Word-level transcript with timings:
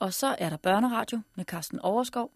Og 0.00 0.12
så 0.12 0.36
er 0.38 0.48
der 0.48 0.56
børneradio 0.56 1.20
med 1.36 1.44
Carsten 1.44 1.80
Overskov. 1.80 2.30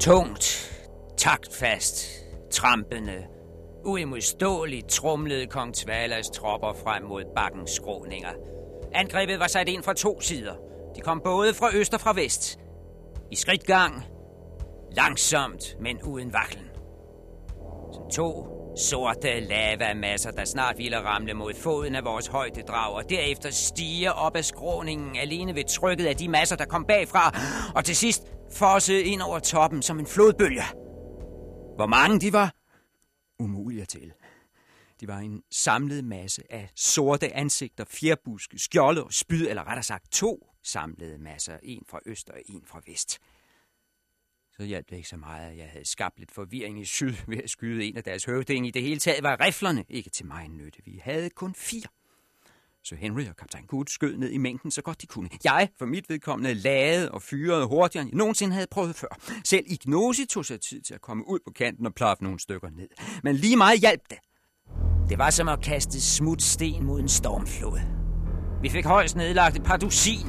Tungt, 0.00 0.72
taktfast, 1.16 2.06
trampende, 2.50 3.26
uimodståeligt 3.84 4.88
trumlede 4.88 5.46
kong 5.46 5.74
Tvalas 5.74 6.30
tropper 6.30 6.72
frem 6.72 7.02
mod 7.02 7.24
bakkens 7.36 7.70
skråninger. 7.70 8.32
Angrebet 8.94 9.38
var 9.38 9.46
sat 9.46 9.68
ind 9.68 9.82
fra 9.82 9.94
to 9.94 10.20
sider. 10.20 10.54
De 10.96 11.00
kom 11.00 11.20
både 11.24 11.54
fra 11.54 11.70
øst 11.74 11.94
og 11.94 12.00
fra 12.00 12.12
vest. 12.12 12.58
I 13.30 13.36
skridtgang, 13.36 14.04
langsomt, 14.96 15.76
men 15.80 16.02
uden 16.02 16.32
vaklen. 16.32 16.64
Som 17.94 18.10
to 18.12 18.48
sorte 18.76 19.40
lavamasser, 19.40 20.30
der 20.30 20.44
snart 20.44 20.78
ville 20.78 21.00
ramle 21.00 21.34
mod 21.34 21.54
foden 21.54 21.94
af 21.94 22.04
vores 22.04 22.26
højdedrag, 22.26 22.94
og 22.94 23.10
derefter 23.10 23.50
stige 23.50 24.12
op 24.12 24.36
ad 24.36 24.42
skråningen 24.42 25.16
alene 25.16 25.54
ved 25.54 25.64
trykket 25.64 26.06
af 26.06 26.16
de 26.16 26.28
masser, 26.28 26.56
der 26.56 26.64
kom 26.64 26.84
bagfra, 26.84 27.36
og 27.74 27.84
til 27.84 27.96
sidst 27.96 28.22
fosse 28.52 29.02
ind 29.02 29.22
over 29.22 29.38
toppen 29.38 29.82
som 29.82 29.98
en 29.98 30.06
flodbølge. 30.06 30.62
Hvor 31.76 31.86
mange 31.86 32.20
de 32.20 32.32
var? 32.32 32.54
Umuligt 33.38 33.82
at 33.82 33.88
tælle. 33.88 34.12
De 35.00 35.08
var 35.08 35.18
en 35.18 35.42
samlet 35.50 36.04
masse 36.04 36.42
af 36.50 36.70
sorte 36.76 37.36
ansigter, 37.36 37.84
fjerbuske, 37.88 38.58
skjolde 38.58 39.04
og 39.04 39.12
spyd, 39.12 39.46
eller 39.48 39.68
rettere 39.68 39.82
sagt 39.82 40.12
to 40.12 40.46
samlede 40.64 41.18
masser, 41.18 41.56
en 41.62 41.82
fra 41.90 41.98
øst 42.06 42.30
og 42.30 42.36
en 42.46 42.62
fra 42.66 42.80
vest. 42.86 43.18
Så 44.56 44.64
hjalp 44.64 44.90
det 44.90 44.96
ikke 44.96 45.08
så 45.08 45.16
meget, 45.16 45.50
at 45.50 45.58
jeg 45.58 45.68
havde 45.72 45.88
skabt 45.88 46.18
lidt 46.18 46.32
forvirring 46.32 46.80
i 46.80 46.84
syd 46.84 47.14
ved 47.26 47.38
at 47.44 47.50
skyde 47.50 47.84
en 47.84 47.96
af 47.96 48.04
deres 48.04 48.24
høvdinge. 48.24 48.68
I 48.68 48.70
det 48.70 48.82
hele 48.82 49.00
taget 49.00 49.22
var 49.22 49.40
riflerne 49.40 49.84
ikke 49.88 50.10
til 50.10 50.26
mig 50.26 50.44
en 50.44 50.56
nytte. 50.56 50.78
Vi 50.84 51.00
havde 51.02 51.30
kun 51.30 51.54
fire. 51.54 51.88
Så 52.84 52.94
Henry 52.96 53.28
og 53.28 53.36
kaptajn 53.36 53.66
Good 53.66 53.86
skød 53.86 54.16
ned 54.16 54.30
i 54.30 54.36
mængden 54.36 54.70
så 54.70 54.82
godt 54.82 55.02
de 55.02 55.06
kunne. 55.06 55.28
Jeg, 55.44 55.68
for 55.78 55.86
mit 55.86 56.08
vedkommende, 56.08 56.54
lagede 56.54 57.10
og 57.10 57.22
fyrede 57.22 57.66
hurtigere, 57.66 58.02
end 58.02 58.10
jeg 58.10 58.16
nogensinde 58.16 58.54
havde 58.54 58.66
prøvet 58.70 58.96
før. 58.96 59.18
Selv 59.44 59.64
Ignosi 59.66 60.26
tog 60.26 60.44
sig 60.44 60.60
tid 60.60 60.82
til 60.82 60.94
at 60.94 61.00
komme 61.00 61.28
ud 61.28 61.38
på 61.46 61.52
kanten 61.52 61.86
og 61.86 61.94
plaffe 61.94 62.24
nogle 62.24 62.38
stykker 62.38 62.70
ned. 62.70 62.88
Men 63.22 63.36
lige 63.36 63.56
meget 63.56 63.80
hjalp 63.80 64.02
det. 64.10 64.18
Det 65.08 65.18
var 65.18 65.30
som 65.30 65.48
at 65.48 65.62
kaste 65.62 66.00
smut 66.00 66.42
sten 66.42 66.84
mod 66.84 67.00
en 67.00 67.08
stormflod. 67.08 67.80
Vi 68.62 68.68
fik 68.68 68.84
højst 68.84 69.16
nedlagt 69.16 69.56
et 69.56 69.62
par 69.62 69.76
dusin, 69.76 70.26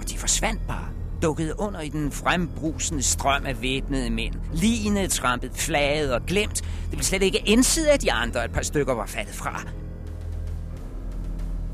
og 0.00 0.10
de 0.10 0.18
forsvandt 0.18 0.60
bare 0.68 0.95
dukkede 1.22 1.60
under 1.60 1.80
i 1.80 1.88
den 1.88 2.12
frembrusende 2.12 3.02
strøm 3.02 3.46
af 3.46 3.62
væbnede 3.62 4.10
mænd. 4.10 4.34
Ligene 4.54 5.08
trampet, 5.08 5.50
flaget 5.54 6.12
og 6.14 6.26
glemt. 6.26 6.54
Det 6.54 6.90
ville 6.90 7.04
slet 7.04 7.22
ikke 7.22 7.42
indside 7.46 7.90
af 7.90 7.98
de 7.98 8.12
andre, 8.12 8.44
et 8.44 8.52
par 8.52 8.62
stykker 8.62 8.94
var 8.94 9.06
faldet 9.06 9.34
fra. 9.34 9.62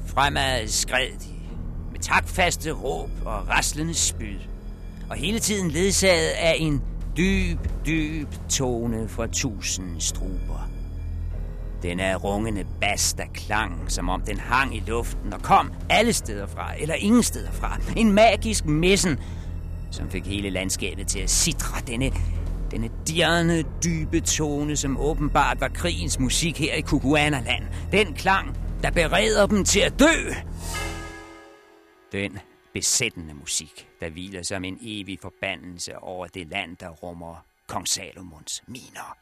Fremad 0.06 0.68
skred 0.68 1.08
de 1.08 1.32
med 1.92 2.00
takfaste 2.00 2.70
råb 2.70 3.10
og 3.24 3.48
raslende 3.48 3.94
spyd. 3.94 4.38
Og 5.10 5.16
hele 5.16 5.38
tiden 5.38 5.70
ledsaget 5.70 6.28
af 6.28 6.56
en 6.58 6.82
dyb, 7.16 7.58
dyb 7.86 8.28
tone 8.50 9.08
fra 9.08 9.26
tusind 9.26 10.00
struber. 10.00 10.71
Den 11.82 12.00
er 12.00 12.16
rungende 12.16 12.64
bas, 12.80 13.14
der 13.14 13.24
klang, 13.34 13.90
som 13.92 14.08
om 14.08 14.20
den 14.20 14.38
hang 14.38 14.76
i 14.76 14.82
luften 14.86 15.32
og 15.32 15.42
kom 15.42 15.72
alle 15.90 16.12
steder 16.12 16.46
fra, 16.46 16.80
eller 16.80 16.94
ingen 16.94 17.22
steder 17.22 17.52
fra. 17.52 17.78
En 17.96 18.12
magisk 18.12 18.64
messen, 18.64 19.18
som 19.90 20.10
fik 20.10 20.26
hele 20.26 20.50
landskabet 20.50 21.06
til 21.06 21.20
at 21.20 21.30
sidre 21.30 21.80
denne, 21.86 22.12
denne 22.70 22.90
dirrende, 23.06 23.64
dybe 23.84 24.20
tone, 24.20 24.76
som 24.76 24.96
åbenbart 24.96 25.60
var 25.60 25.68
krigens 25.68 26.18
musik 26.18 26.58
her 26.58 26.74
i 26.74 26.80
Kukuana-land. 26.80 27.64
Den 27.92 28.14
klang, 28.14 28.56
der 28.82 28.90
bereder 28.90 29.46
dem 29.46 29.64
til 29.64 29.80
at 29.80 30.00
dø. 30.00 30.32
Den 32.12 32.38
besættende 32.74 33.34
musik, 33.34 33.88
der 34.00 34.10
hviler 34.10 34.42
som 34.42 34.64
en 34.64 34.78
evig 34.80 35.18
forbandelse 35.22 35.98
over 35.98 36.26
det 36.26 36.46
land, 36.50 36.76
der 36.76 36.88
rummer 36.88 37.44
kong 37.68 37.88
Salomons 37.88 38.62
miner. 38.66 39.16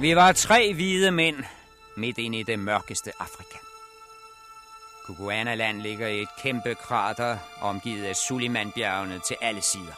Vi 0.00 0.16
var 0.16 0.32
tre 0.32 0.74
hvide 0.74 1.10
mænd 1.10 1.36
midt 1.96 2.18
inde 2.18 2.38
i 2.38 2.42
det 2.42 2.58
mørkeste 2.58 3.12
Afrika. 3.20 3.58
Kukuana-land 5.06 5.80
ligger 5.80 6.06
i 6.06 6.22
et 6.22 6.28
kæmpe 6.42 6.74
krater, 6.74 7.38
omgivet 7.60 8.04
af 8.04 8.16
Sulimanbjergene 8.16 9.20
til 9.26 9.36
alle 9.40 9.62
sider. 9.62 9.94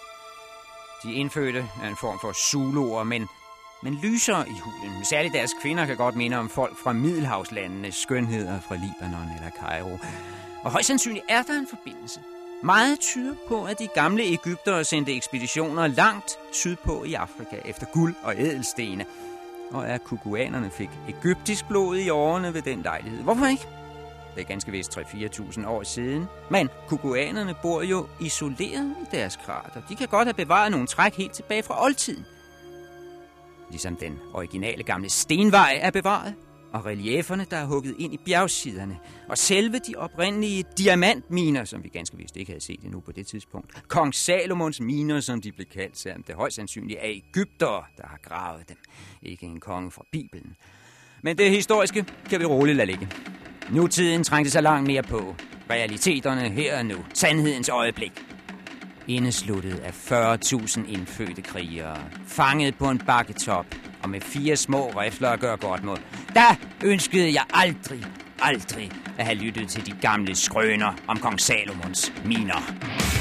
De 1.03 1.15
indfødte 1.15 1.69
er 1.83 1.89
en 1.89 1.97
form 1.97 2.19
for 2.21 2.33
zuluer, 2.33 3.05
men, 3.05 3.27
men 3.83 3.95
lyser 4.03 4.45
i 4.45 4.61
huden. 4.65 5.05
Særligt 5.05 5.35
deres 5.35 5.51
kvinder 5.63 5.87
kan 5.87 5.97
godt 5.97 6.17
minde 6.17 6.37
om 6.37 6.49
folk 6.49 6.77
fra 6.83 6.93
Middelhavslandenes 6.93 7.95
skønheder 7.95 8.61
fra 8.61 8.75
Libanon 8.75 9.29
eller 9.37 9.51
Cairo. 9.61 9.99
Og 10.65 10.71
højst 10.71 10.87
sandsynligt 10.87 11.25
er 11.29 11.43
der 11.43 11.55
en 11.59 11.69
forbindelse. 11.71 12.21
Meget 12.63 13.01
tyder 13.01 13.35
på, 13.49 13.65
at 13.65 13.79
de 13.79 13.89
gamle 13.95 14.23
Ægyptere 14.23 14.85
sendte 14.85 15.17
ekspeditioner 15.17 15.87
langt 15.87 16.39
sydpå 16.53 17.05
i 17.05 17.15
Afrika 17.15 17.57
efter 17.65 17.87
guld 17.93 18.15
og 18.23 18.35
ædelstene– 18.39 19.07
og 19.71 19.89
at 19.89 20.05
kukuanerne 20.05 20.71
fik 20.71 20.91
egyptisk 21.09 21.69
blod 21.69 21.97
i 21.97 22.11
årene 22.11 22.55
ved 22.55 22.63
den 22.63 22.83
lejlighed. 22.83 23.23
Hvorfor 23.23 23.47
ikke? 23.47 23.67
Det 24.35 24.41
er 24.41 24.45
ganske 24.45 24.71
vist 24.73 24.99
3-4.000 24.99 25.67
år 25.67 25.83
siden. 25.83 26.27
Men 26.51 26.69
kukuanerne 26.89 27.55
bor 27.63 27.83
jo 27.83 28.07
isoleret 28.21 28.95
i 29.03 29.17
deres 29.17 29.37
krater. 29.37 29.81
De 29.89 29.97
kan 29.97 30.09
godt 30.09 30.27
have 30.27 30.35
bevaret 30.35 30.71
nogle 30.71 30.87
træk 30.87 31.17
helt 31.17 31.33
tilbage 31.33 31.63
fra 31.63 31.85
oldtiden. 31.85 32.27
Ligesom 33.71 33.97
den 33.97 34.19
originale 34.35 34.83
gamle 34.83 35.11
stenvej 35.11 35.79
er 35.83 35.91
bevaret, 35.91 36.35
og 36.73 36.87
relieferne, 36.87 37.47
der 37.51 37.57
er 37.57 37.67
hugget 37.67 37.95
ind 37.99 38.15
i 38.15 38.19
bjergsiderne, 38.25 38.99
og 39.29 39.39
selve 39.39 39.79
de 39.79 39.95
oprindelige 39.97 40.65
diamantminer, 40.79 41.65
som 41.65 41.85
vi 41.85 41.89
ganske 41.89 42.17
vist 42.17 42.37
ikke 42.37 42.53
havde 42.53 42.65
set 42.65 42.81
endnu 42.81 43.01
på 43.01 43.13
det 43.13 43.27
tidspunkt. 43.27 43.89
Kong 43.89 44.15
Salomons 44.15 44.81
miner, 44.81 45.21
som 45.21 45.41
de 45.41 45.53
blev 45.53 45.67
kaldt, 45.67 45.99
selvom 45.99 46.23
det 46.23 46.35
højst 46.35 46.57
sandsynligt 46.57 46.99
er 47.03 47.09
Ægypter, 47.09 47.89
der 47.97 48.07
har 48.07 48.19
gravet 48.23 48.69
dem. 48.69 48.77
Ikke 49.23 49.47
en 49.47 49.61
konge 49.61 49.91
fra 49.91 50.03
Bibelen. 50.13 50.57
Men 51.23 51.39
det 51.39 51.51
historiske 51.51 52.05
kan 52.31 52.41
vi 52.41 52.45
roligt 52.45 52.77
lade 52.77 52.87
ligge. 52.87 53.09
Nutiden 53.71 54.25
trængte 54.25 54.51
sig 54.51 54.63
langt 54.63 54.87
mere 54.87 55.03
på. 55.03 55.35
Realiteterne 55.71 56.49
her 56.49 56.79
og 56.79 56.87
nu. 56.87 56.97
Sandhedens 57.15 57.69
øjeblik. 57.69 58.13
Indesluttet 59.11 59.79
af 59.79 60.13
40.000 60.13 60.89
indfødte 60.89 61.43
krigere. 61.43 61.97
Fanget 62.27 62.75
på 62.79 62.91
en 62.91 62.99
bakketop 62.99 63.67
og 64.03 64.11
med 64.11 64.21
fire 64.21 64.57
små 64.57 64.89
rifler 64.89 65.31
at 65.31 65.41
gøre 65.41 65.57
godt 65.57 65.85
mod. 65.85 65.97
Der 66.35 66.55
ønskede 66.85 67.35
jeg 67.35 67.45
aldrig, 67.55 68.05
aldrig 68.43 68.91
at 69.19 69.25
have 69.25 69.39
lyttet 69.39 69.69
til 69.69 69.87
de 69.87 69.93
gamle 70.01 70.37
skrøner 70.37 70.95
om 71.09 71.19
kong 71.19 71.41
Salomons 71.41 72.13
miner. 72.25 73.20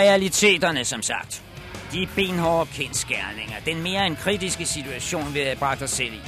Realiteterne, 0.00 0.84
som 0.84 1.02
sagt. 1.02 1.44
De 1.92 2.08
benhårde 2.16 2.70
kendskærninger. 2.70 3.60
Den 3.60 3.82
mere 3.82 4.06
end 4.06 4.16
kritiske 4.16 4.66
situation, 4.66 5.34
vi 5.34 5.38
havde 5.38 5.56
bragt 5.56 5.82
os 5.82 5.90
selv 5.90 6.14
i. 6.14 6.20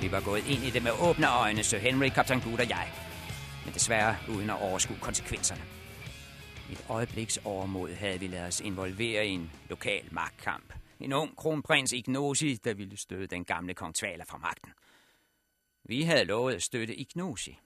Vi 0.00 0.12
var 0.12 0.20
gået 0.20 0.46
ind 0.48 0.62
i 0.62 0.70
det 0.70 0.82
med 0.82 0.92
åbne 1.00 1.30
øjne, 1.30 1.62
så 1.62 1.78
Henry, 1.78 2.08
Kaptajn 2.08 2.40
Good 2.40 2.58
og 2.58 2.68
jeg. 2.68 2.92
Men 3.64 3.74
desværre 3.74 4.16
uden 4.28 4.50
at 4.50 4.62
overskue 4.62 4.96
konsekvenserne. 5.00 5.62
Et 6.72 6.84
øjebliks 6.88 7.38
overmod 7.44 7.94
havde 7.94 8.20
vi 8.20 8.26
lavet 8.26 8.46
os 8.46 8.60
involvere 8.60 9.26
i 9.26 9.30
en 9.30 9.50
lokal 9.68 10.08
magtkamp. 10.10 10.72
En 11.00 11.12
ung 11.12 11.36
kronprins 11.36 11.92
Ignosi, 11.92 12.54
der 12.64 12.74
ville 12.74 12.96
støde 12.96 13.26
den 13.26 13.44
gamle 13.44 13.74
kong 13.74 13.94
Tvaler 13.94 14.24
fra 14.24 14.38
magten. 14.38 14.72
Vi 15.84 16.02
havde 16.02 16.24
lovet 16.24 16.54
at 16.54 16.62
støtte 16.62 16.94
Ignosi, 16.94 17.58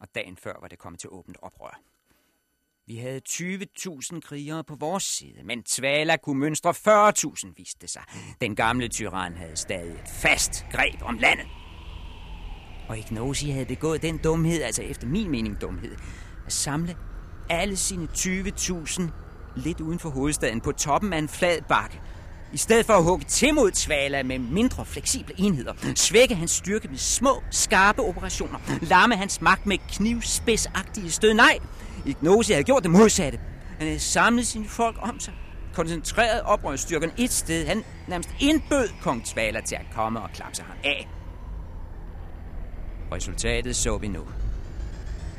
og 0.00 0.14
dagen 0.14 0.36
før 0.36 0.54
var 0.60 0.68
det 0.68 0.78
kommet 0.78 1.00
til 1.00 1.10
åbent 1.10 1.36
oprør. 1.42 1.80
Vi 2.86 2.96
havde 2.96 3.20
20.000 3.28 4.20
krigere 4.20 4.64
på 4.64 4.76
vores 4.80 5.02
side, 5.02 5.44
men 5.44 5.62
Tvala 5.62 6.16
kunne 6.16 6.40
mønstre 6.40 6.70
40.000, 6.70 7.52
viste 7.56 7.88
sig. 7.88 8.02
Den 8.40 8.56
gamle 8.56 8.88
tyran 8.88 9.36
havde 9.36 9.56
stadig 9.56 9.92
et 9.92 10.10
fast 10.22 10.66
greb 10.72 11.02
om 11.02 11.18
landet. 11.18 11.46
Og 12.88 12.98
Ignosi 12.98 13.50
havde 13.50 13.66
begået 13.66 14.02
den 14.02 14.18
dumhed, 14.18 14.62
altså 14.62 14.82
efter 14.82 15.06
min 15.06 15.30
mening 15.30 15.60
dumhed, 15.60 15.96
at 16.46 16.52
samle 16.52 16.96
alle 17.50 17.76
sine 17.76 18.08
20.000 18.14 19.02
lidt 19.56 19.80
uden 19.80 19.98
for 19.98 20.08
hovedstaden 20.08 20.60
på 20.60 20.72
toppen 20.72 21.12
af 21.12 21.18
en 21.18 21.28
flad 21.28 21.58
bakke. 21.68 22.00
I 22.52 22.56
stedet 22.56 22.86
for 22.86 22.92
at 22.92 23.04
hugge 23.04 23.24
til 23.24 23.54
mod 23.54 23.70
Tvala 23.70 24.22
med 24.22 24.38
mindre 24.38 24.86
fleksible 24.86 25.34
enheder, 25.38 25.72
svække 25.94 26.34
hans 26.34 26.50
styrke 26.50 26.88
med 26.88 26.98
små, 26.98 27.42
skarpe 27.50 28.02
operationer, 28.02 28.58
lamme 28.82 29.16
hans 29.16 29.40
magt 29.40 29.66
med 29.66 29.78
knivspidsagtige 29.88 31.10
stød. 31.10 31.34
Nej, 31.34 31.58
Ignosi 32.06 32.52
havde 32.52 32.64
gjort 32.64 32.82
det 32.82 32.90
modsatte. 32.90 33.38
Han 33.78 33.86
havde 33.86 34.00
samlet 34.00 34.46
sine 34.46 34.68
folk 34.68 34.96
om 35.00 35.20
sig, 35.20 35.34
koncentreret 35.74 36.42
oprørsstyrken 36.42 37.10
et 37.18 37.32
sted. 37.32 37.66
Han 37.66 37.84
nærmest 38.08 38.30
indbød 38.40 38.88
kong 39.02 39.24
Tvala 39.24 39.60
til 39.60 39.74
at 39.74 39.86
komme 39.94 40.20
og 40.20 40.30
klapse 40.34 40.62
ham 40.62 40.76
af. 40.84 41.08
Resultatet 43.12 43.76
så 43.76 43.98
vi 43.98 44.08
nu. 44.08 44.20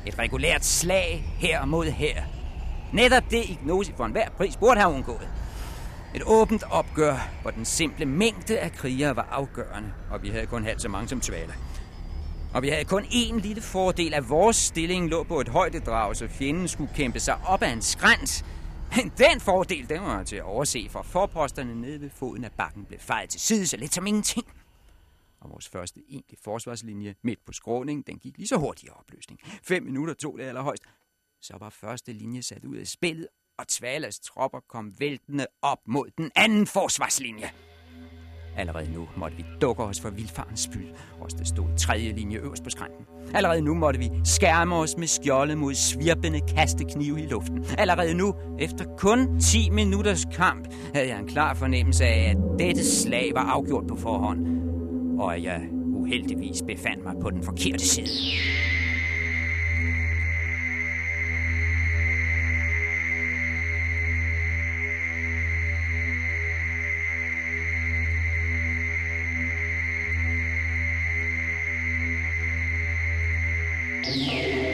Et 0.05 0.19
regulært 0.19 0.65
slag 0.65 1.35
her 1.37 1.65
mod 1.65 1.85
her. 1.85 2.23
Netop 2.93 3.23
det 3.31 3.49
Ignosi 3.49 3.93
for 3.97 4.05
enhver 4.05 4.29
pris 4.29 4.57
burde 4.57 4.79
have 4.79 4.93
undgået. 4.93 5.29
Et 6.15 6.21
åbent 6.25 6.63
opgør, 6.71 7.29
hvor 7.41 7.51
den 7.51 7.65
simple 7.65 8.05
mængde 8.05 8.59
af 8.59 8.71
krigere 8.71 9.15
var 9.15 9.27
afgørende, 9.31 9.89
og 10.11 10.23
vi 10.23 10.29
havde 10.29 10.45
kun 10.45 10.63
halvt 10.63 10.81
så 10.81 10.89
mange 10.89 11.07
som 11.07 11.21
Tvala. 11.21 11.53
Og 12.55 12.61
vi 12.61 12.69
havde 12.69 12.85
kun 12.85 13.03
én 13.03 13.39
lille 13.39 13.61
fordel, 13.61 14.13
at 14.13 14.29
vores 14.29 14.55
stilling 14.55 15.09
lå 15.09 15.23
på 15.23 15.39
et 15.39 15.49
højdedrag, 15.49 16.15
så 16.15 16.27
fjenden 16.27 16.67
skulle 16.67 16.93
kæmpe 16.95 17.19
sig 17.19 17.35
op 17.47 17.61
ad 17.61 17.73
en 17.73 17.81
skrænt. 17.81 18.45
Men 18.95 19.11
den 19.17 19.39
fordel, 19.39 19.89
den 19.89 20.01
var 20.01 20.23
til 20.23 20.35
at 20.35 20.43
overse, 20.43 20.89
for 20.89 21.01
forposterne 21.01 21.81
nede 21.81 22.01
ved 22.01 22.09
foden 22.09 22.43
af 22.43 22.51
bakken 22.51 22.85
blev 22.85 22.99
fejret 22.99 23.29
til 23.29 23.41
side, 23.41 23.67
så 23.67 23.77
lidt 23.77 23.93
som 23.93 24.07
ingenting. 24.07 24.45
Og 25.39 25.49
vores 25.49 25.69
første 25.69 25.99
egentlige 26.09 26.39
forsvarslinje 26.43 27.15
midt 27.23 27.45
på 27.45 27.53
skråning, 27.53 28.07
den 28.07 28.19
gik 28.19 28.37
lige 28.37 28.47
så 28.47 28.57
hurtigt 28.57 28.87
i 28.87 28.91
opløsning. 28.99 29.39
Fem 29.63 29.83
minutter 29.83 30.13
tog 30.13 30.37
det 30.37 30.43
allerhøjst. 30.43 30.83
Så 31.41 31.57
var 31.59 31.69
første 31.69 32.13
linje 32.13 32.41
sat 32.41 32.65
ud 32.65 32.75
af 32.75 32.87
spillet, 32.87 33.27
og 33.57 33.67
Tvalas 33.67 34.19
tropper 34.19 34.59
kom 34.69 34.99
væltende 34.99 35.47
op 35.61 35.79
mod 35.87 36.09
den 36.17 36.31
anden 36.35 36.67
forsvarslinje. 36.67 37.51
Allerede 38.57 38.93
nu 38.93 39.07
måtte 39.15 39.37
vi 39.37 39.45
dukke 39.61 39.83
os 39.83 40.01
for 40.01 40.09
vildfarens 40.09 40.59
spyd, 40.59 40.85
os 41.21 41.33
der 41.33 41.45
stod 41.45 41.65
tredje 41.77 42.11
linje 42.11 42.37
øverst 42.37 42.63
på 42.63 42.69
skrænten. 42.69 43.05
Allerede 43.33 43.61
nu 43.61 43.73
måtte 43.73 43.99
vi 43.99 44.11
skærme 44.23 44.75
os 44.75 44.97
med 44.97 45.07
skjolde 45.07 45.55
mod 45.55 45.73
svirpende 45.73 46.41
kasteknive 46.55 47.21
i 47.21 47.25
luften. 47.25 47.65
Allerede 47.77 48.13
nu, 48.13 48.35
efter 48.59 48.85
kun 48.97 49.39
10 49.39 49.69
minutters 49.69 50.25
kamp, 50.35 50.67
havde 50.93 51.07
jeg 51.07 51.19
en 51.19 51.27
klar 51.27 51.53
fornemmelse 51.53 52.05
af, 52.05 52.29
at 52.29 52.37
dette 52.59 52.85
slag 52.85 53.31
var 53.33 53.43
afgjort 53.43 53.87
på 53.87 53.95
forhånd, 53.95 54.47
og 55.19 55.43
jeg 55.43 55.61
uheldigvis 55.95 56.63
befandt 56.67 57.03
mig 57.03 57.13
på 57.21 57.29
den 57.29 57.43
forkerte 57.43 57.85
side. 57.85 58.07
Yeah. 74.07 74.64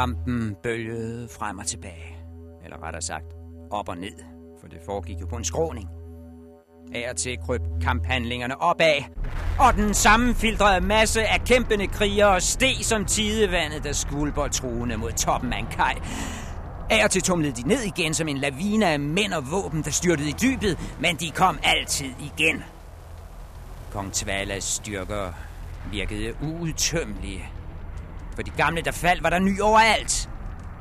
Kampen 0.00 0.56
bølgede 0.62 1.28
frem 1.38 1.58
og 1.58 1.66
tilbage. 1.66 2.16
Eller 2.64 2.82
rettere 2.82 3.02
sagt, 3.02 3.24
op 3.70 3.88
og 3.88 3.96
ned. 3.96 4.12
For 4.60 4.68
det 4.68 4.78
foregik 4.86 5.20
jo 5.20 5.26
på 5.26 5.36
en 5.36 5.44
skråning. 5.44 5.88
Af 6.94 7.10
og 7.10 7.16
til 7.16 7.38
kryb 7.46 7.60
kamphandlingerne 7.82 8.60
opad. 8.60 9.02
Og 9.58 9.74
den 9.74 9.94
sammenfiltrede 9.94 10.80
masse 10.80 11.22
af 11.22 11.40
kæmpende 11.40 11.86
krigere 11.86 12.40
steg 12.40 12.76
som 12.82 13.04
tidevandet, 13.04 13.84
der 13.84 13.92
skvulper 13.92 14.48
truende 14.48 14.96
mod 14.96 15.12
toppen 15.12 15.52
af 15.52 15.58
en 15.58 15.66
kaj. 15.66 15.94
Af 16.90 17.04
og 17.04 17.10
til 17.10 17.22
tumlede 17.22 17.62
de 17.62 17.68
ned 17.68 17.82
igen 17.82 18.14
som 18.14 18.28
en 18.28 18.38
lavine 18.38 18.86
af 18.86 19.00
mænd 19.00 19.32
og 19.32 19.50
våben, 19.50 19.82
der 19.82 19.90
styrtede 19.90 20.28
i 20.28 20.34
dybet, 20.42 20.78
men 21.00 21.16
de 21.16 21.30
kom 21.30 21.58
altid 21.62 22.10
igen. 22.20 22.64
Kong 23.92 24.12
Tvalas 24.12 24.64
styrker 24.64 25.32
virkede 25.92 26.34
uudtømmelige. 26.42 27.59
For 28.40 28.44
de 28.44 28.56
gamle, 28.56 28.82
der 28.82 28.90
faldt, 28.90 29.22
var 29.22 29.30
der 29.30 29.38
ny 29.38 29.60
overalt. 29.60 30.30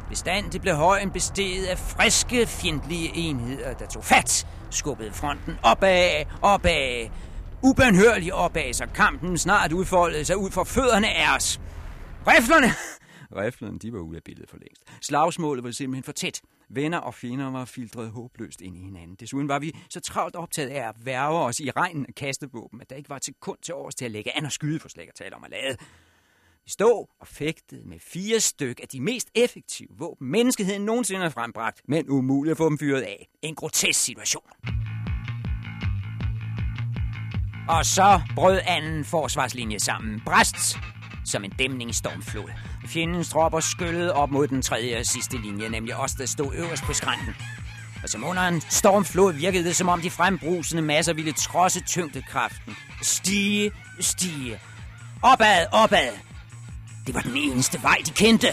Bestandet 0.09 0.61
blev 0.61 0.75
højen 0.75 1.11
besteget 1.11 1.65
af 1.65 1.79
friske, 1.79 2.47
fjendtlige 2.47 3.15
enheder, 3.15 3.73
der 3.73 3.87
tog 3.87 4.03
fat, 4.03 4.47
skubbede 4.69 5.13
fronten 5.13 5.57
opad, 5.63 6.25
opad, 6.41 7.09
ubønhørligt 7.63 8.31
opad, 8.31 8.73
så 8.73 8.85
kampen 8.85 9.37
snart 9.37 9.73
udfoldede 9.73 10.25
sig 10.25 10.37
ud 10.37 10.51
for 10.51 10.63
fødderne 10.63 11.09
af 11.09 11.35
os. 11.35 11.61
Riflerne! 12.27 12.67
Riflerne, 13.41 13.79
de 13.79 13.93
var 13.93 13.99
ude 13.99 14.17
af 14.17 14.23
billedet 14.23 14.49
for 14.49 14.57
længst. 14.57 14.83
Slagsmålet 15.01 15.63
var 15.63 15.71
simpelthen 15.71 16.03
for 16.03 16.11
tæt. 16.11 16.41
Venner 16.69 16.97
og 16.97 17.13
fjender 17.13 17.51
var 17.51 17.65
filtreret 17.65 18.11
håbløst 18.11 18.61
ind 18.61 18.77
i 18.77 18.81
hinanden. 18.81 19.15
Desuden 19.15 19.47
var 19.47 19.59
vi 19.59 19.75
så 19.89 19.99
travlt 19.99 20.35
optaget 20.35 20.69
af 20.69 20.87
at 20.87 20.95
værve 21.05 21.39
os 21.39 21.59
i 21.59 21.71
regnen 21.71 22.05
og 22.07 22.15
kaste 22.15 22.49
våben, 22.53 22.81
at 22.81 22.89
der 22.89 22.95
ikke 22.95 23.09
var 23.09 23.19
til 23.19 23.33
kun 23.39 23.57
til 23.61 23.73
års 23.73 23.95
til 23.95 24.05
at 24.05 24.11
lægge 24.11 24.37
an 24.37 24.45
og 24.45 24.51
skyde 24.51 24.79
for 24.79 24.89
slet 24.89 25.07
at 25.07 25.15
tale 25.15 25.35
om 25.35 25.43
at 25.43 25.51
lade 25.51 25.77
stå 26.69 27.09
og 27.19 27.27
fægtede 27.27 27.89
med 27.89 27.99
fire 27.99 28.39
styk 28.39 28.79
af 28.81 28.87
de 28.87 29.01
mest 29.01 29.27
effektive 29.35 29.89
våben, 29.97 30.31
menneskeheden 30.31 30.81
nogensinde 30.81 31.21
har 31.21 31.29
frembragt, 31.29 31.81
men 31.87 32.09
umuligt 32.09 32.51
at 32.51 32.57
få 32.57 32.69
dem 32.69 32.77
fyret 32.77 33.01
af. 33.01 33.29
En 33.41 33.55
grotesk 33.55 33.99
situation. 33.99 34.43
Og 37.69 37.85
så 37.85 38.21
brød 38.35 38.59
anden 38.65 39.05
forsvarslinje 39.05 39.79
sammen. 39.79 40.21
Bræst 40.25 40.77
som 41.25 41.43
en 41.43 41.51
dæmning 41.59 41.89
i 41.89 41.93
stormflod. 41.93 42.49
Fjendens 42.87 43.29
tropper 43.29 43.59
skyllede 43.59 44.13
op 44.13 44.31
mod 44.31 44.47
den 44.47 44.61
tredje 44.61 44.99
og 44.99 45.05
sidste 45.05 45.37
linje, 45.37 45.69
nemlig 45.69 45.95
os, 45.95 46.11
der 46.11 46.25
stod 46.25 46.53
øverst 46.55 46.83
på 46.83 46.93
skrænten. 46.93 47.35
Og 48.03 48.09
som 48.09 48.23
under 48.23 48.41
en 48.41 48.61
stormflod 48.61 49.33
virkede 49.33 49.63
det, 49.63 49.75
som 49.75 49.89
om 49.89 50.01
de 50.01 50.09
frembrusende 50.09 50.81
masser 50.81 51.13
ville 51.13 51.31
trodse 51.31 51.83
tyngdekraften. 51.83 52.75
Stige, 53.01 53.71
stige. 53.99 54.59
Opad, 55.23 55.65
opad. 55.71 56.28
Det 57.09 57.15
var 57.15 57.21
den 57.21 57.37
eneste 57.37 57.83
vej, 57.83 57.97
de 58.05 58.11
kendte. 58.11 58.47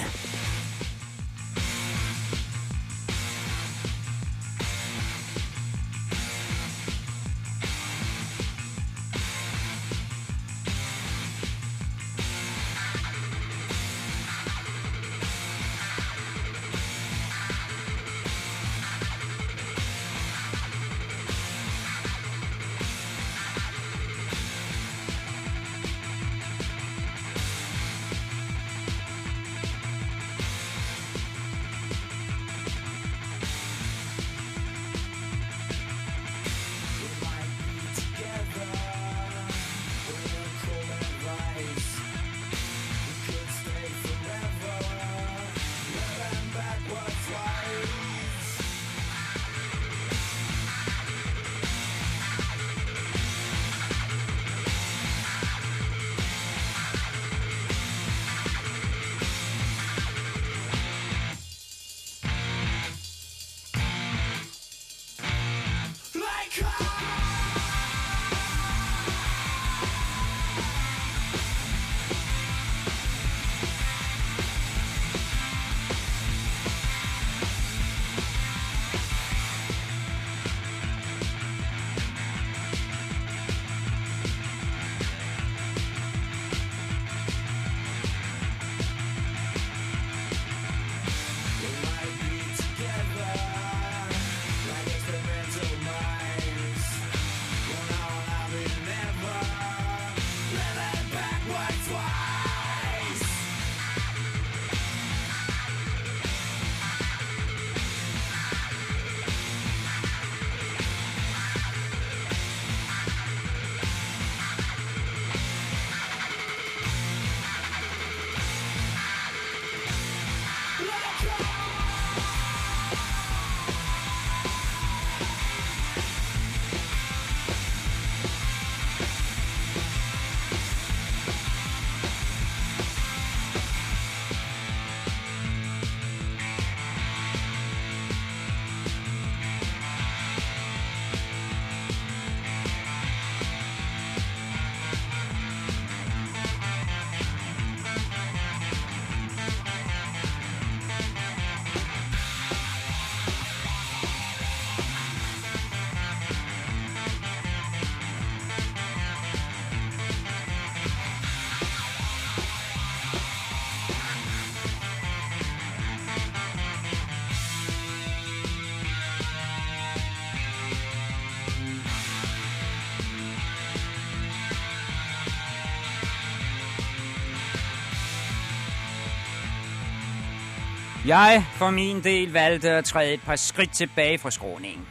Jeg 181.07 181.45
for 181.59 181.71
min 181.71 182.05
del 182.05 182.33
valgte 182.33 182.71
at 182.71 182.85
træde 182.85 183.15
et 183.15 183.21
par 183.21 183.37
skridt 183.37 183.75
tilbage 183.75 184.19
fra 184.19 184.31
skråningen. 184.31 184.87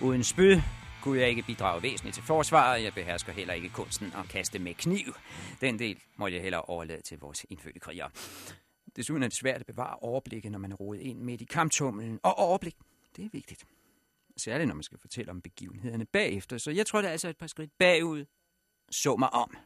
Uden 0.00 0.24
spyd 0.24 0.60
kunne 1.02 1.20
jeg 1.20 1.28
ikke 1.28 1.42
bidrage 1.42 1.82
væsentligt 1.82 2.14
til 2.14 2.24
forsvaret. 2.24 2.82
Jeg 2.82 2.94
behersker 2.94 3.32
heller 3.32 3.54
ikke 3.54 3.68
kunsten 3.68 4.06
at 4.06 4.28
kaste 4.28 4.58
med 4.58 4.74
kniv. 4.74 5.14
Den 5.60 5.78
del 5.78 5.98
må 6.16 6.26
jeg 6.26 6.42
heller 6.42 6.58
overlade 6.58 7.02
til 7.02 7.18
vores 7.18 7.46
indfødte 7.50 7.80
krigere. 7.80 8.10
Desuden 8.96 9.22
er 9.22 9.28
det 9.28 9.36
svært 9.36 9.60
at 9.60 9.66
bevare 9.66 9.96
overblikket, 9.96 10.52
når 10.52 10.58
man 10.58 10.72
er 10.72 10.76
rodet 10.76 11.00
ind 11.00 11.18
midt 11.18 11.40
i 11.40 11.44
kamptumlen. 11.44 12.20
Og 12.22 12.38
overblik, 12.38 12.74
det 13.16 13.24
er 13.24 13.28
vigtigt. 13.32 13.64
Særligt 14.36 14.68
når 14.68 14.74
man 14.74 14.82
skal 14.82 14.98
fortælle 14.98 15.30
om 15.30 15.40
begivenhederne 15.40 16.04
bagefter. 16.04 16.58
Så 16.58 16.70
jeg 16.70 16.86
tror, 16.86 17.00
det 17.00 17.08
er 17.08 17.12
altså 17.12 17.28
et 17.28 17.38
par 17.38 17.46
skridt 17.46 17.70
bagud. 17.78 18.24
Så 18.90 19.16
mig 19.16 19.34
om. 19.34 19.56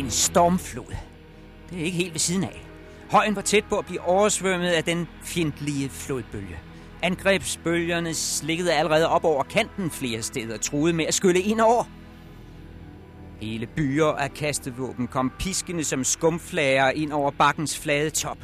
En 0.00 0.10
stormflod. 0.10 0.96
Det 1.70 1.80
er 1.80 1.84
ikke 1.84 1.96
helt 1.96 2.12
ved 2.12 2.18
siden 2.18 2.44
af. 2.44 2.66
Højen 3.10 3.36
var 3.36 3.42
tæt 3.42 3.64
på 3.64 3.78
at 3.78 3.86
blive 3.86 4.00
oversvømmet 4.00 4.68
af 4.68 4.84
den 4.84 5.08
fjendtlige 5.22 5.88
flodbølge. 5.88 6.58
Angrebsbølgerne 7.02 8.14
slikkede 8.14 8.72
allerede 8.72 9.08
op 9.08 9.24
over 9.24 9.42
kanten 9.42 9.90
flere 9.90 10.22
steder, 10.22 10.56
truede 10.56 10.92
med 10.92 11.06
at 11.06 11.14
skylle 11.14 11.40
ind 11.40 11.60
over. 11.60 11.84
Hele 13.40 13.66
byer 13.66 14.06
af 14.06 14.34
kastevåben 14.34 15.06
kom 15.06 15.32
piskende 15.38 15.84
som 15.84 16.04
skumflager 16.04 16.90
ind 16.90 17.12
over 17.12 17.30
bakkens 17.30 17.78
flade 17.78 18.10
top. 18.10 18.38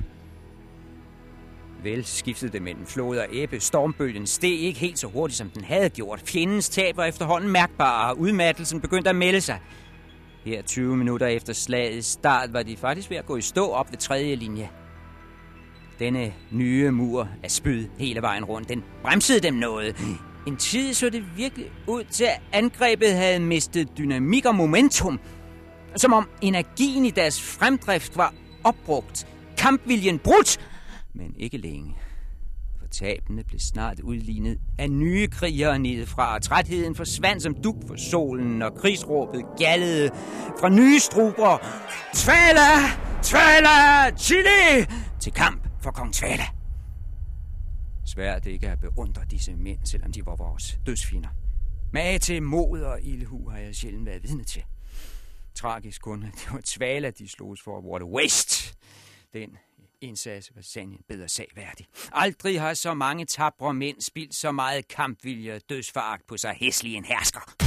Vel 1.82 2.04
skiftede 2.04 2.52
det 2.52 2.62
mellem 2.62 2.86
flod 2.86 3.16
og 3.16 3.26
æbbe. 3.32 3.60
Stormbølgen 3.60 4.26
steg 4.26 4.60
ikke 4.60 4.80
helt 4.80 4.98
så 4.98 5.06
hurtigt, 5.06 5.38
som 5.38 5.50
den 5.50 5.64
havde 5.64 5.88
gjort. 5.88 6.22
Fjendens 6.26 6.68
tab 6.68 6.96
var 6.96 7.04
efterhånden 7.04 7.50
mærkbare, 7.50 8.10
og 8.10 8.18
udmattelsen 8.18 8.80
begyndte 8.80 9.10
at 9.10 9.16
melde 9.16 9.40
sig. 9.40 9.60
Her 10.46 10.62
20 10.62 10.96
minutter 10.96 11.26
efter 11.26 11.52
slagets 11.52 12.06
start 12.06 12.52
var 12.52 12.62
de 12.62 12.76
faktisk 12.76 13.10
ved 13.10 13.16
at 13.16 13.26
gå 13.26 13.36
i 13.36 13.40
stå 13.40 13.66
op 13.70 13.90
ved 13.90 13.98
tredje 13.98 14.34
linje. 14.34 14.70
Denne 15.98 16.32
nye 16.50 16.90
mur 16.90 17.28
af 17.42 17.50
spyd 17.50 17.86
hele 17.98 18.22
vejen 18.22 18.44
rundt, 18.44 18.68
den 18.68 18.84
bremsede 19.02 19.40
dem 19.40 19.54
noget. 19.54 19.96
En 20.46 20.56
tid 20.56 20.94
så 20.94 21.10
det 21.10 21.24
virkelig 21.36 21.70
ud 21.86 22.04
til, 22.04 22.24
at 22.24 22.40
angrebet 22.52 23.12
havde 23.12 23.40
mistet 23.40 23.98
dynamik 23.98 24.46
og 24.46 24.54
momentum. 24.54 25.20
Som 25.96 26.12
om 26.12 26.28
energien 26.42 27.04
i 27.04 27.10
deres 27.10 27.42
fremdrift 27.42 28.16
var 28.16 28.34
opbrugt. 28.64 29.26
Kampviljen 29.58 30.18
brudt, 30.18 30.58
men 31.14 31.34
ikke 31.38 31.58
længe. 31.58 31.94
For 32.86 32.90
tabene 32.90 33.44
blev 33.44 33.60
snart 33.60 34.00
udlignet 34.00 34.58
af 34.78 34.90
nye 34.90 35.26
krigere 35.28 35.78
nedefra, 35.78 36.34
og 36.34 36.42
trætheden 36.42 36.94
forsvandt 36.94 37.42
som 37.42 37.54
duk 37.54 37.76
for 37.86 37.96
solen, 37.96 38.62
og 38.62 38.74
krigsråbet 38.74 39.44
gallede 39.58 40.10
fra 40.60 40.68
nye 40.68 40.98
struber. 40.98 41.58
Tvala! 42.14 42.68
Tvala! 43.22 44.10
Chili! 44.16 44.86
Til 45.20 45.32
kamp 45.32 45.68
for 45.82 45.90
kong 45.90 46.14
Tvala. 46.14 46.44
Svært 48.04 48.46
ikke 48.46 48.68
at 48.68 48.80
beundre 48.80 49.22
disse 49.30 49.56
mænd, 49.56 49.78
selvom 49.84 50.12
de 50.12 50.26
var 50.26 50.36
vores 50.36 50.78
dødsfinder. 50.86 51.28
Mage 51.92 52.18
til 52.18 52.42
mod 52.42 52.80
og 52.80 53.02
ildhu 53.02 53.48
har 53.48 53.58
jeg 53.58 53.74
sjældent 53.74 54.06
været 54.06 54.22
vidne 54.22 54.44
til. 54.44 54.62
Tragisk 55.54 56.02
kun, 56.02 56.22
det 56.22 56.48
var 56.52 56.60
Tvala, 56.64 57.10
de 57.10 57.28
slogs 57.28 57.62
for. 57.62 57.80
What 57.80 58.02
a 58.02 58.04
waste! 58.04 58.76
Den 59.32 59.50
indsats 60.06 60.50
var 60.54 60.62
sand 60.62 60.98
bedre 61.08 61.28
sag 61.28 61.48
værdig. 61.56 61.86
Aldrig 62.12 62.60
har 62.60 62.74
så 62.74 62.94
mange 62.94 63.24
tabre 63.24 63.74
mænd 63.74 64.00
spildt 64.00 64.34
så 64.34 64.52
meget 64.52 64.88
kampvilje 64.88 65.54
og 65.54 65.60
dødsforagt 65.68 66.26
på 66.26 66.36
sig 66.36 66.56
hæslig 66.60 66.94
en 66.94 67.04
hersker. 67.04 67.65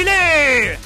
Chile! 0.00 0.78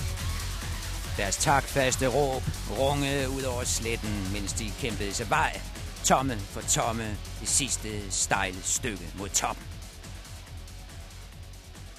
Deres 1.16 1.37
takfaste 1.37 2.07
råb 2.07 2.42
rungede 2.79 3.31
ud 3.31 3.42
over 3.42 3.64
sletten, 3.64 4.33
mens 4.33 4.53
de 4.53 4.70
kæmpede 4.81 5.14
sig 5.14 5.31
vej, 5.31 5.61
tomme 6.05 6.37
for 6.37 6.61
tomme, 6.61 7.05
det 7.40 7.48
sidste 7.48 8.11
stejle 8.11 8.62
stykke 8.62 9.05
mod 9.18 9.29
toppen. 9.29 9.64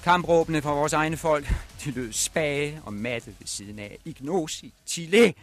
Kampråbene 0.02 0.62
fra 0.62 0.72
vores 0.74 0.92
egne 0.92 1.16
folk, 1.16 1.46
de 1.84 1.90
lød 1.90 2.12
spage 2.12 2.80
og 2.84 2.92
matte 2.92 3.26
ved 3.38 3.46
siden 3.46 3.78
af 3.78 3.98
Ignosi, 4.04 4.74
Chile, 4.86 5.34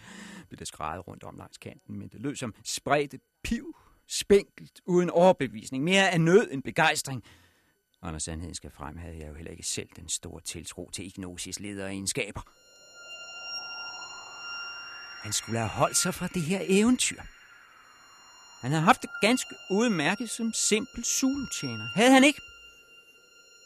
blev 0.50 0.60
der 0.60 0.66
skrejet 0.66 1.08
rundt 1.08 1.24
om 1.24 1.36
langs 1.38 1.58
kanten, 1.58 2.00
men 2.00 2.08
det 2.08 2.22
lød 2.22 2.36
som 2.36 2.54
spredte 2.66 3.20
piv 3.44 3.76
spinkelt, 4.08 4.82
uden 4.86 5.10
overbevisning, 5.10 5.84
mere 5.84 6.10
af 6.10 6.22
nød 6.22 6.48
end 6.52 6.64
begejstring. 6.64 7.24
Og 8.04 8.12
når 8.12 8.20
sandheden 8.20 8.56
skal 8.56 8.72
frem, 8.72 8.98
havde 8.98 9.18
jeg 9.20 9.30
jo 9.30 9.34
heller 9.34 9.52
ikke 9.52 9.64
selv 9.64 9.90
den 9.96 10.10
store 10.10 10.42
tiltro 10.42 10.90
til 10.94 11.06
Ignosis 11.06 11.60
lederegenskaber. 11.60 12.42
Han 15.24 15.34
skulle 15.34 15.60
have 15.60 15.70
holdt 15.70 15.98
sig 15.98 16.14
fra 16.14 16.28
det 16.28 16.42
her 16.42 16.62
eventyr. 16.64 17.22
Han 18.62 18.72
havde 18.72 18.84
haft 18.84 19.02
det 19.02 19.10
ganske 19.22 19.56
udmærket 19.70 20.30
som 20.30 20.54
simpel 20.54 21.04
sultjener. 21.04 21.88
Havde 21.96 22.12
han 22.12 22.24
ikke? 22.24 22.42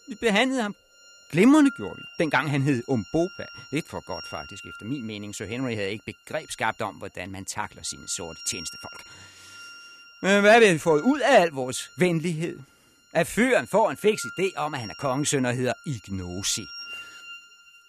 Vi 0.08 0.16
behandlede 0.16 0.62
ham 0.62 0.76
Glimrende 1.32 1.72
gjorde 1.72 1.96
vi, 1.98 2.04
dengang 2.20 2.52
han 2.52 2.62
hed 2.62 2.84
Umbopa. 2.88 3.46
Lidt 3.72 3.90
for 3.90 4.06
godt 4.06 4.26
faktisk, 4.30 4.64
efter 4.66 4.86
min 4.86 5.04
mening, 5.04 5.36
så 5.36 5.46
Henry 5.46 5.76
havde 5.76 5.92
ikke 5.92 6.06
begreb 6.06 6.52
skabt 6.52 6.82
om, 6.82 6.96
hvordan 6.96 7.32
man 7.32 7.46
takler 7.46 7.84
sine 7.84 8.08
sorte 8.08 8.40
tjenestefolk. 8.48 9.04
Men 10.22 10.42
hvad 10.42 10.52
har 10.52 10.74
vi 10.74 10.78
fået 10.78 11.02
ud 11.02 11.20
af 11.20 11.42
al 11.42 11.50
vores 11.50 11.92
venlighed? 11.98 12.60
At 13.18 13.28
fyren 13.28 13.68
får 13.68 13.92
en 13.92 13.98
fix 13.98 14.20
idé 14.20 14.58
om, 14.58 14.74
at 14.74 14.80
han 14.80 14.90
er 14.90 14.94
kongesøn 14.94 15.46
og 15.46 15.54
hedder 15.54 15.74
Ignosi. 15.86 16.66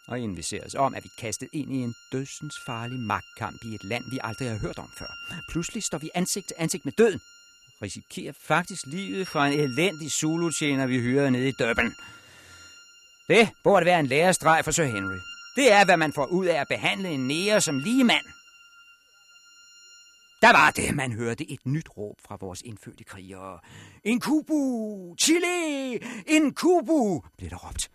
Og 0.07 0.21
inden 0.21 0.37
os 0.67 0.75
om, 0.75 0.95
at 0.95 1.05
vi 1.05 1.11
kastet 1.19 1.49
ind 1.53 1.75
i 1.75 1.77
en 1.77 1.95
dødsens 2.13 2.55
farlig 2.67 3.01
magtkamp 3.01 3.65
i 3.65 3.75
et 3.75 3.85
land, 3.85 4.05
vi 4.11 4.19
aldrig 4.25 4.51
har 4.51 4.59
hørt 4.59 4.79
om 4.79 4.91
før. 4.99 5.07
Pludselig 5.49 5.83
står 5.83 5.99
vi 5.99 6.11
ansigt 6.15 6.47
til 6.47 6.57
ansigt 6.59 6.85
med 6.85 6.93
døden. 6.93 7.21
Risikerer 7.83 8.33
faktisk 8.41 8.87
livet 8.87 9.29
fra 9.29 9.47
en 9.47 9.61
elendig 9.61 10.11
zulu 10.11 10.51
vi 10.87 11.01
hyrede 11.01 11.31
nede 11.31 11.49
i 11.49 11.53
Durban. 11.53 11.95
Det 13.29 13.49
burde 13.65 13.87
være 13.87 14.01
en 14.01 14.07
lærestreg 14.07 14.65
for 14.65 14.71
Sir 14.71 14.85
Henry. 14.85 15.19
Det 15.57 15.73
er, 15.73 15.85
hvad 15.85 15.97
man 15.97 16.13
får 16.13 16.27
ud 16.27 16.47
af 16.47 16.61
at 16.61 16.69
behandle 16.69 17.09
en 17.09 17.29
nære 17.29 17.61
som 17.61 17.79
lige 17.79 18.05
mand. 18.05 18.27
Der 20.43 20.53
var 20.53 20.71
det, 20.71 20.97
man 20.97 21.13
hørte 21.13 21.51
et 21.51 21.67
nyt 21.67 21.89
råb 21.97 22.21
fra 22.21 22.37
vores 22.41 22.63
indfødte 22.63 23.05
krigere. 23.05 23.61
En 24.05 24.21
kubu! 24.21 25.17
Chile! 25.17 25.95
En 26.27 26.55
kubu! 26.55 27.23
blev 27.37 27.51
der 27.51 27.57
råbt. 27.57 27.91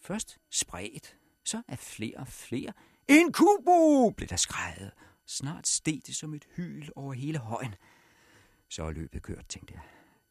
Først 0.00 0.38
spredt, 0.50 1.16
så 1.44 1.62
af 1.68 1.78
flere 1.78 2.16
og 2.16 2.28
flere. 2.28 2.72
En 3.08 3.32
kubu! 3.32 4.10
blev 4.16 4.28
der 4.28 4.36
skrejet. 4.36 4.90
Snart 5.26 5.68
steg 5.68 6.00
det 6.06 6.16
som 6.16 6.34
et 6.34 6.44
hyl 6.56 6.88
over 6.96 7.12
hele 7.12 7.38
højen. 7.38 7.74
Så 8.68 8.82
er 8.82 8.90
løbet 8.90 9.22
kørt, 9.22 9.48
tænkte 9.48 9.74
jeg. 9.74 9.82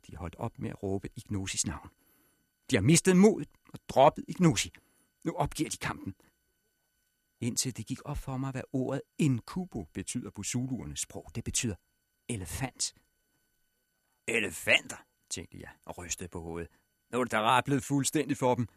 De 0.08 0.16
holdt 0.16 0.36
op 0.36 0.60
med 0.60 0.70
at 0.70 0.84
råbe 0.84 1.10
Ignosis 1.16 1.66
navn. 1.66 1.90
De 2.72 2.76
har 2.76 2.82
mistet 2.82 3.18
modet 3.18 3.50
og 3.74 3.80
droppet 3.90 4.26
Ignosi. 4.28 4.72
Nu 5.24 5.34
opgiver 5.36 5.70
de 5.70 5.78
kampen 5.78 6.16
indtil 7.42 7.78
det 7.78 7.86
gik 7.86 8.00
op 8.06 8.18
for 8.18 8.38
mig, 8.38 8.52
hvad 8.52 8.62
ordet 8.74 9.02
inkubo 9.18 9.86
betyder 9.94 10.30
på 10.36 10.44
zuluernes 10.44 11.00
sprog. 11.00 11.32
Det 11.36 11.44
betyder 11.44 11.76
elefant. 12.30 12.94
Elefanter, 14.28 14.98
tænkte 15.30 15.58
jeg 15.60 15.70
og 15.86 15.98
rystede 15.98 16.30
på 16.30 16.42
hovedet. 16.42 16.72
Nu 17.12 17.20
er 17.20 17.24
det 17.24 17.32
da 17.32 17.62
blevet 17.66 17.84
fuldstændig 17.84 18.38
for 18.38 18.56
dem. 18.56 18.68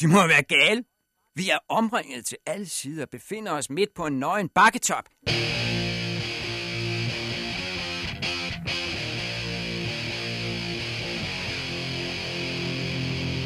De 0.00 0.06
må 0.06 0.26
være 0.26 0.42
gale. 0.42 0.84
Vi 1.34 1.50
er 1.50 1.58
omringet 1.68 2.26
til 2.26 2.38
alle 2.46 2.66
sider 2.66 3.02
og 3.02 3.10
befinder 3.10 3.52
os 3.52 3.70
midt 3.70 3.94
på 3.94 4.06
en 4.06 4.18
nøgen 4.18 4.48
bakketop. 4.48 5.04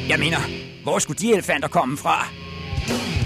Jeg 0.09 0.19
mener, 0.19 0.37
hvor 0.83 0.99
skulle 0.99 1.19
de 1.19 1.33
elefanter 1.33 1.67
komme 1.67 1.97
fra? 1.97 3.20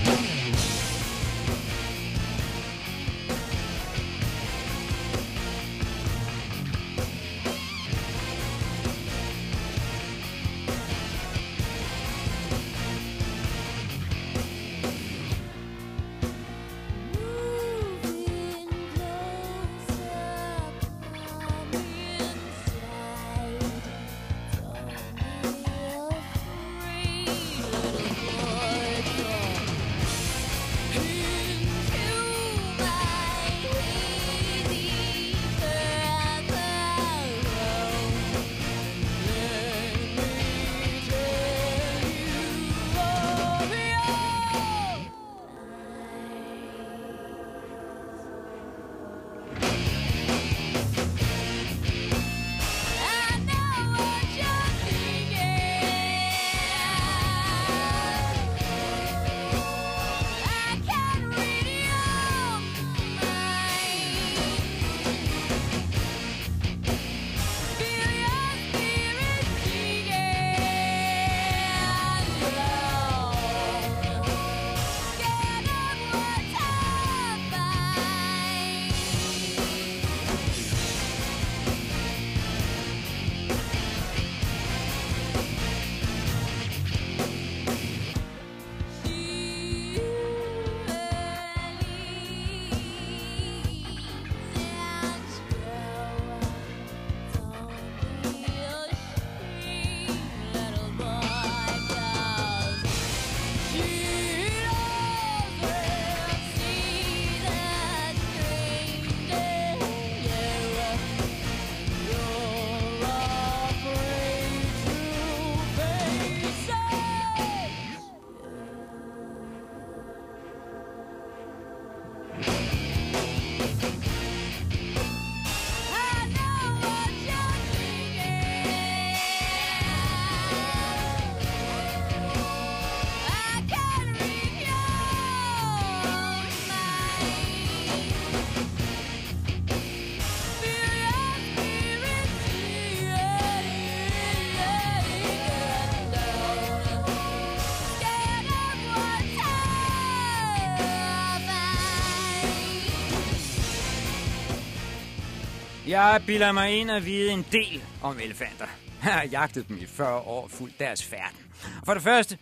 Jeg 155.95 156.23
bilder 156.25 156.51
mig 156.51 156.79
ind 156.79 156.91
at 156.91 157.05
vide 157.05 157.31
en 157.31 157.45
del 157.51 157.83
om 158.03 158.19
elefanter. 158.19 158.67
Jeg 159.03 159.13
har 159.13 159.23
jagtet 159.23 159.67
dem 159.67 159.77
i 159.77 159.85
40 159.85 160.21
år, 160.21 160.47
fuldt 160.47 160.79
deres 160.79 161.03
færden. 161.03 161.37
For 161.85 161.93
det 161.93 162.03
første 162.03 162.37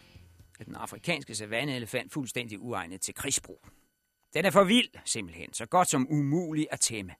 er 0.59 0.63
den 0.63 0.75
afrikanske 0.75 1.35
savanneelefant 1.35 2.13
fuldstændig 2.13 2.59
uegnet 2.61 3.01
til 3.01 3.13
krigsbrug. 3.13 3.65
Den 4.33 4.45
er 4.45 4.49
for 4.49 4.63
vild, 4.63 4.89
simpelthen, 5.05 5.53
så 5.53 5.65
godt 5.65 5.89
som 5.89 6.07
umulig 6.11 6.67
at 6.71 6.79
tæmme. 6.79 7.11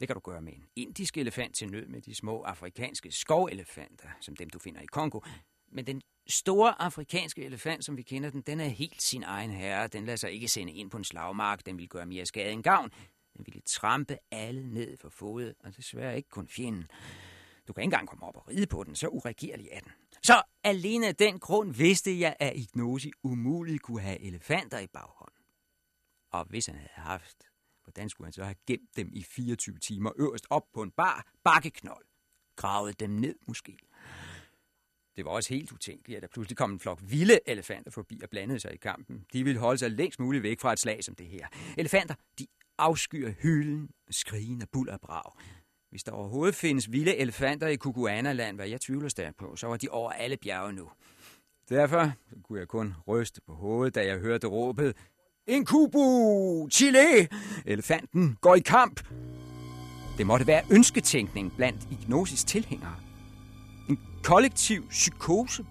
Det 0.00 0.08
kan 0.08 0.14
du 0.14 0.20
gøre 0.20 0.42
med 0.42 0.52
en 0.52 0.64
indisk 0.76 1.18
elefant 1.18 1.54
til 1.54 1.70
nød 1.70 1.86
med 1.86 2.00
de 2.00 2.14
små 2.14 2.42
afrikanske 2.42 3.12
skovelefanter, 3.12 4.08
som 4.20 4.36
dem 4.36 4.50
du 4.50 4.58
finder 4.58 4.80
i 4.80 4.86
Kongo. 4.86 5.20
Men 5.72 5.86
den 5.86 6.02
store 6.28 6.82
afrikanske 6.82 7.44
elefant, 7.44 7.84
som 7.84 7.96
vi 7.96 8.02
kender 8.02 8.30
den, 8.30 8.42
den 8.42 8.60
er 8.60 8.68
helt 8.68 9.02
sin 9.02 9.22
egen 9.22 9.50
herre. 9.50 9.86
Den 9.86 10.04
lader 10.04 10.16
sig 10.16 10.32
ikke 10.32 10.48
sende 10.48 10.72
ind 10.72 10.90
på 10.90 10.96
en 10.96 11.04
slagmark. 11.04 11.66
Den 11.66 11.78
vil 11.78 11.88
gøre 11.88 12.06
mere 12.06 12.26
skade 12.26 12.52
end 12.52 12.62
gavn. 12.62 12.90
Den 13.36 13.46
ville 13.46 13.60
trampe 13.60 14.18
alle 14.30 14.74
ned 14.74 14.96
for 14.96 15.08
fodet, 15.08 15.54
og 15.60 15.76
desværre 15.76 16.16
ikke 16.16 16.28
kun 16.28 16.48
fjenden. 16.48 16.90
Du 17.68 17.72
kan 17.72 17.82
ikke 17.82 17.86
engang 17.86 18.08
komme 18.08 18.26
op 18.26 18.36
og 18.36 18.48
ride 18.48 18.66
på 18.66 18.84
den, 18.84 18.96
så 18.96 19.08
uregerlig 19.08 19.68
er 19.72 19.80
den. 19.80 19.92
Så 20.22 20.42
alene 20.64 21.06
af 21.06 21.16
den 21.16 21.38
grund 21.38 21.74
vidste 21.74 22.20
jeg, 22.20 22.36
at 22.40 22.56
Ignosi 22.56 23.10
umuligt 23.22 23.82
kunne 23.82 24.00
have 24.00 24.20
elefanter 24.20 24.78
i 24.78 24.86
baghånden. 24.86 25.44
Og 26.32 26.44
hvis 26.44 26.66
han 26.66 26.74
havde 26.74 26.90
haft, 26.94 27.36
hvordan 27.84 28.08
skulle 28.08 28.26
han 28.26 28.32
så 28.32 28.44
have 28.44 28.56
gemt 28.66 28.96
dem 28.96 29.10
i 29.12 29.22
24 29.22 29.78
timer 29.78 30.10
øverst 30.16 30.46
op 30.50 30.62
på 30.74 30.82
en 30.82 30.90
bar 30.90 31.32
bakkeknold? 31.44 32.06
Gravet 32.56 33.00
dem 33.00 33.10
ned 33.10 33.34
måske. 33.46 33.78
Det 35.16 35.24
var 35.24 35.30
også 35.30 35.54
helt 35.54 35.72
utænkeligt, 35.72 36.16
at 36.16 36.22
der 36.22 36.28
pludselig 36.28 36.56
kom 36.56 36.72
en 36.72 36.80
flok 36.80 36.98
vilde 37.02 37.38
elefanter 37.46 37.90
forbi 37.90 38.20
og 38.22 38.30
blandede 38.30 38.60
sig 38.60 38.74
i 38.74 38.76
kampen. 38.76 39.26
De 39.32 39.44
ville 39.44 39.60
holde 39.60 39.78
sig 39.78 39.90
længst 39.90 40.20
muligt 40.20 40.42
væk 40.42 40.60
fra 40.60 40.72
et 40.72 40.78
slag 40.78 41.04
som 41.04 41.14
det 41.14 41.26
her. 41.26 41.46
Elefanter, 41.78 42.14
de 42.38 42.46
afskyr 42.82 43.32
hylden, 43.42 43.88
skrigen 44.10 44.62
og 44.62 44.68
buller 44.72 44.98
brag. 45.02 45.32
Hvis 45.90 46.04
der 46.04 46.12
overhovedet 46.12 46.54
findes 46.54 46.92
vilde 46.92 47.16
elefanter 47.16 47.66
i 47.66 47.76
Kukuana-land, 47.76 48.56
hvad 48.56 48.68
jeg 48.68 48.80
tvivler 48.80 49.08
stærkt 49.08 49.36
på, 49.36 49.56
så 49.56 49.66
var 49.66 49.76
de 49.76 49.88
over 49.88 50.10
alle 50.10 50.36
bjerge 50.36 50.72
nu. 50.72 50.88
Derfor 51.68 52.12
kunne 52.44 52.58
jeg 52.58 52.68
kun 52.68 52.94
ryste 53.08 53.40
på 53.46 53.54
hovedet, 53.54 53.94
da 53.94 54.06
jeg 54.06 54.18
hørte 54.18 54.46
råbet, 54.46 54.96
En 55.46 55.64
kubu! 55.64 56.68
Chile! 56.70 57.28
Elefanten 57.66 58.36
går 58.40 58.54
i 58.54 58.60
kamp! 58.60 59.00
Det 60.18 60.26
måtte 60.26 60.46
være 60.46 60.62
ønsketænkning 60.70 61.52
blandt 61.56 61.88
Ignosis 61.90 62.44
tilhængere. 62.44 62.96
En 63.88 63.98
kollektiv 64.24 64.88
psykose. 64.88 65.64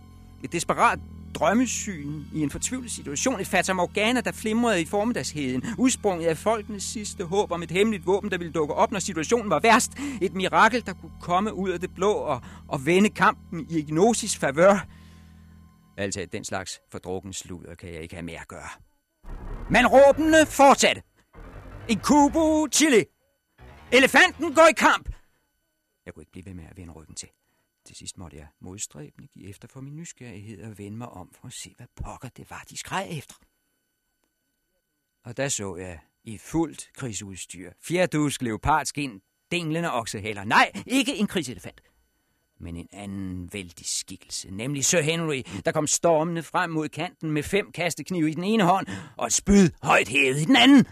Et 0.43 0.51
desperat 0.51 0.99
drømmesyn 1.33 2.23
i 2.33 2.41
en 2.41 2.49
fortvivlet 2.51 2.91
situation. 2.91 3.39
Et 3.39 3.47
Fata 3.47 3.73
Morgana, 3.73 4.21
der 4.21 4.31
flimrede 4.31 4.81
i 4.81 4.85
formiddagsheden. 4.85 5.63
Udsprunget 5.77 6.27
af 6.27 6.37
folkenes 6.37 6.83
sidste 6.83 7.23
håb 7.23 7.51
om 7.51 7.63
et 7.63 7.71
hemmeligt 7.71 8.05
våben, 8.05 8.31
der 8.31 8.37
ville 8.37 8.53
dukke 8.53 8.73
op, 8.73 8.91
når 8.91 8.99
situationen 8.99 9.49
var 9.49 9.59
værst. 9.59 9.91
Et 10.21 10.33
mirakel, 10.33 10.85
der 10.85 10.93
kunne 10.93 11.11
komme 11.21 11.53
ud 11.53 11.69
af 11.69 11.79
det 11.79 11.93
blå 11.95 12.11
og, 12.11 12.41
og 12.67 12.85
vende 12.85 13.09
kampen 13.09 13.67
i 13.69 13.77
Ignosis 13.77 14.37
favør. 14.37 14.87
Altså, 15.97 16.27
den 16.31 16.43
slags 16.43 16.79
fordrukken 16.91 17.33
sludder 17.33 17.75
kan 17.75 17.93
jeg 17.93 18.01
ikke 18.01 18.15
have 18.15 18.25
mere 18.25 18.39
at 18.39 18.47
gøre. 18.47 18.69
Men 19.69 19.87
råbene 19.87 20.45
fortsatte. 20.45 21.01
En 21.89 21.99
kubo 21.99 22.67
chili. 22.67 23.03
Elefanten 23.91 24.53
går 24.53 24.67
i 24.69 24.73
kamp. 24.77 25.09
Jeg 26.05 26.13
kunne 26.13 26.21
ikke 26.21 26.31
blive 26.31 26.45
ved 26.45 26.53
med 26.53 26.63
at 26.69 26.77
vende 26.77 26.93
ryggen 26.93 27.15
til. 27.15 27.29
Til 27.91 27.97
sidst 27.97 28.17
måtte 28.17 28.37
jeg 28.37 28.47
modstræbende 28.59 29.27
give 29.27 29.49
efter 29.49 29.67
for 29.67 29.81
min 29.81 29.95
nysgerrighed 29.95 30.63
og 30.63 30.77
vende 30.77 30.97
mig 30.97 31.09
om 31.09 31.31
for 31.33 31.47
at 31.47 31.53
se, 31.53 31.73
hvad 31.77 31.87
pokker 31.95 32.29
det 32.29 32.49
var, 32.49 32.65
de 32.69 32.77
skreg 32.77 33.07
efter. 33.11 33.35
Og 35.23 35.37
der 35.37 35.49
så 35.49 35.75
jeg 35.75 35.99
i 36.23 36.37
fuldt 36.37 36.89
krigsudstyr, 36.93 37.71
fjerdusk, 37.81 38.41
leopardskin, 38.41 39.21
dinglende 39.51 39.91
oksehæler. 39.91 40.43
Nej, 40.43 40.71
ikke 40.85 41.15
en 41.15 41.27
krigselefant, 41.27 41.81
men 42.59 42.75
en 42.75 42.87
anden 42.91 43.53
vældig 43.53 43.85
skikkelse, 43.85 44.51
nemlig 44.51 44.85
Sir 44.85 45.01
Henry, 45.01 45.43
der 45.65 45.71
kom 45.71 45.87
stormende 45.87 46.43
frem 46.43 46.69
mod 46.69 46.89
kanten 46.89 47.31
med 47.31 47.43
fem 47.43 47.71
kasteknive 47.71 48.29
i 48.29 48.33
den 48.33 48.43
ene 48.43 48.63
hånd 48.63 48.87
og 49.17 49.27
et 49.27 49.33
spyd 49.33 49.69
højt 49.81 50.07
hævet 50.07 50.41
i 50.41 50.45
den 50.45 50.55
anden. 50.55 50.87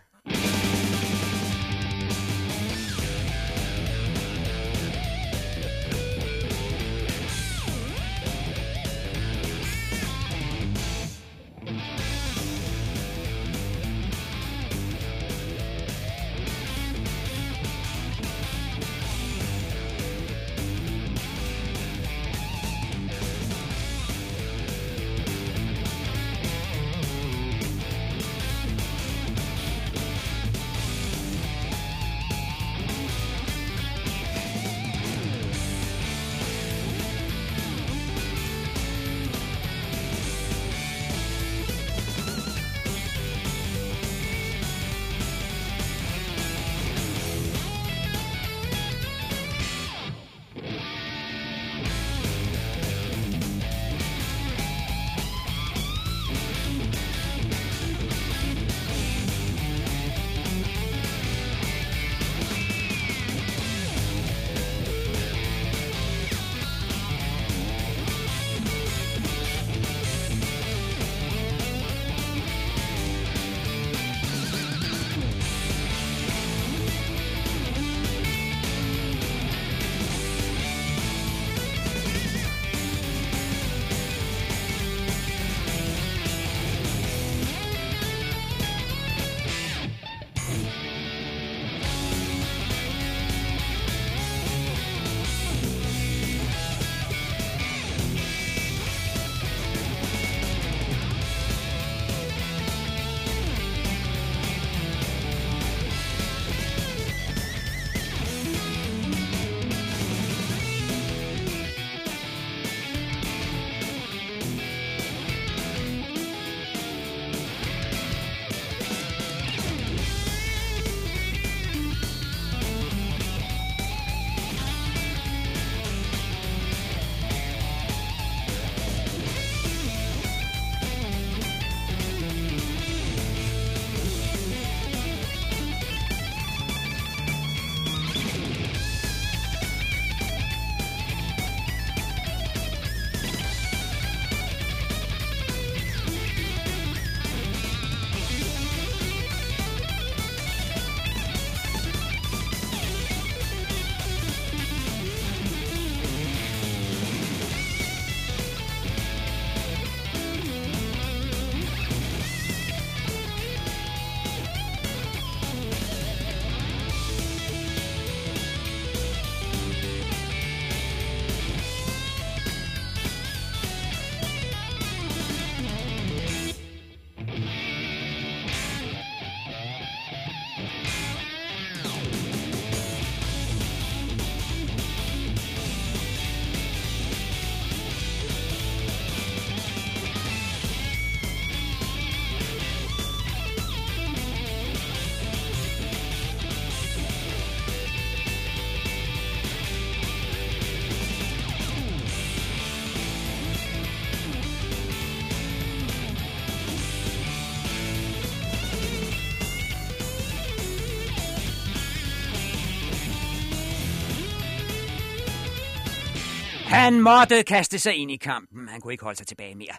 Han 216.89 217.02
måtte 217.02 217.43
kaste 217.43 217.80
sig 217.80 217.95
ind 217.95 218.12
i 218.12 218.15
kampen. 218.15 218.67
Han 218.67 218.82
kunne 218.82 218.93
ikke 218.93 219.04
holde 219.04 219.17
sig 219.17 219.28
tilbage 219.28 219.56
mere. 219.56 219.75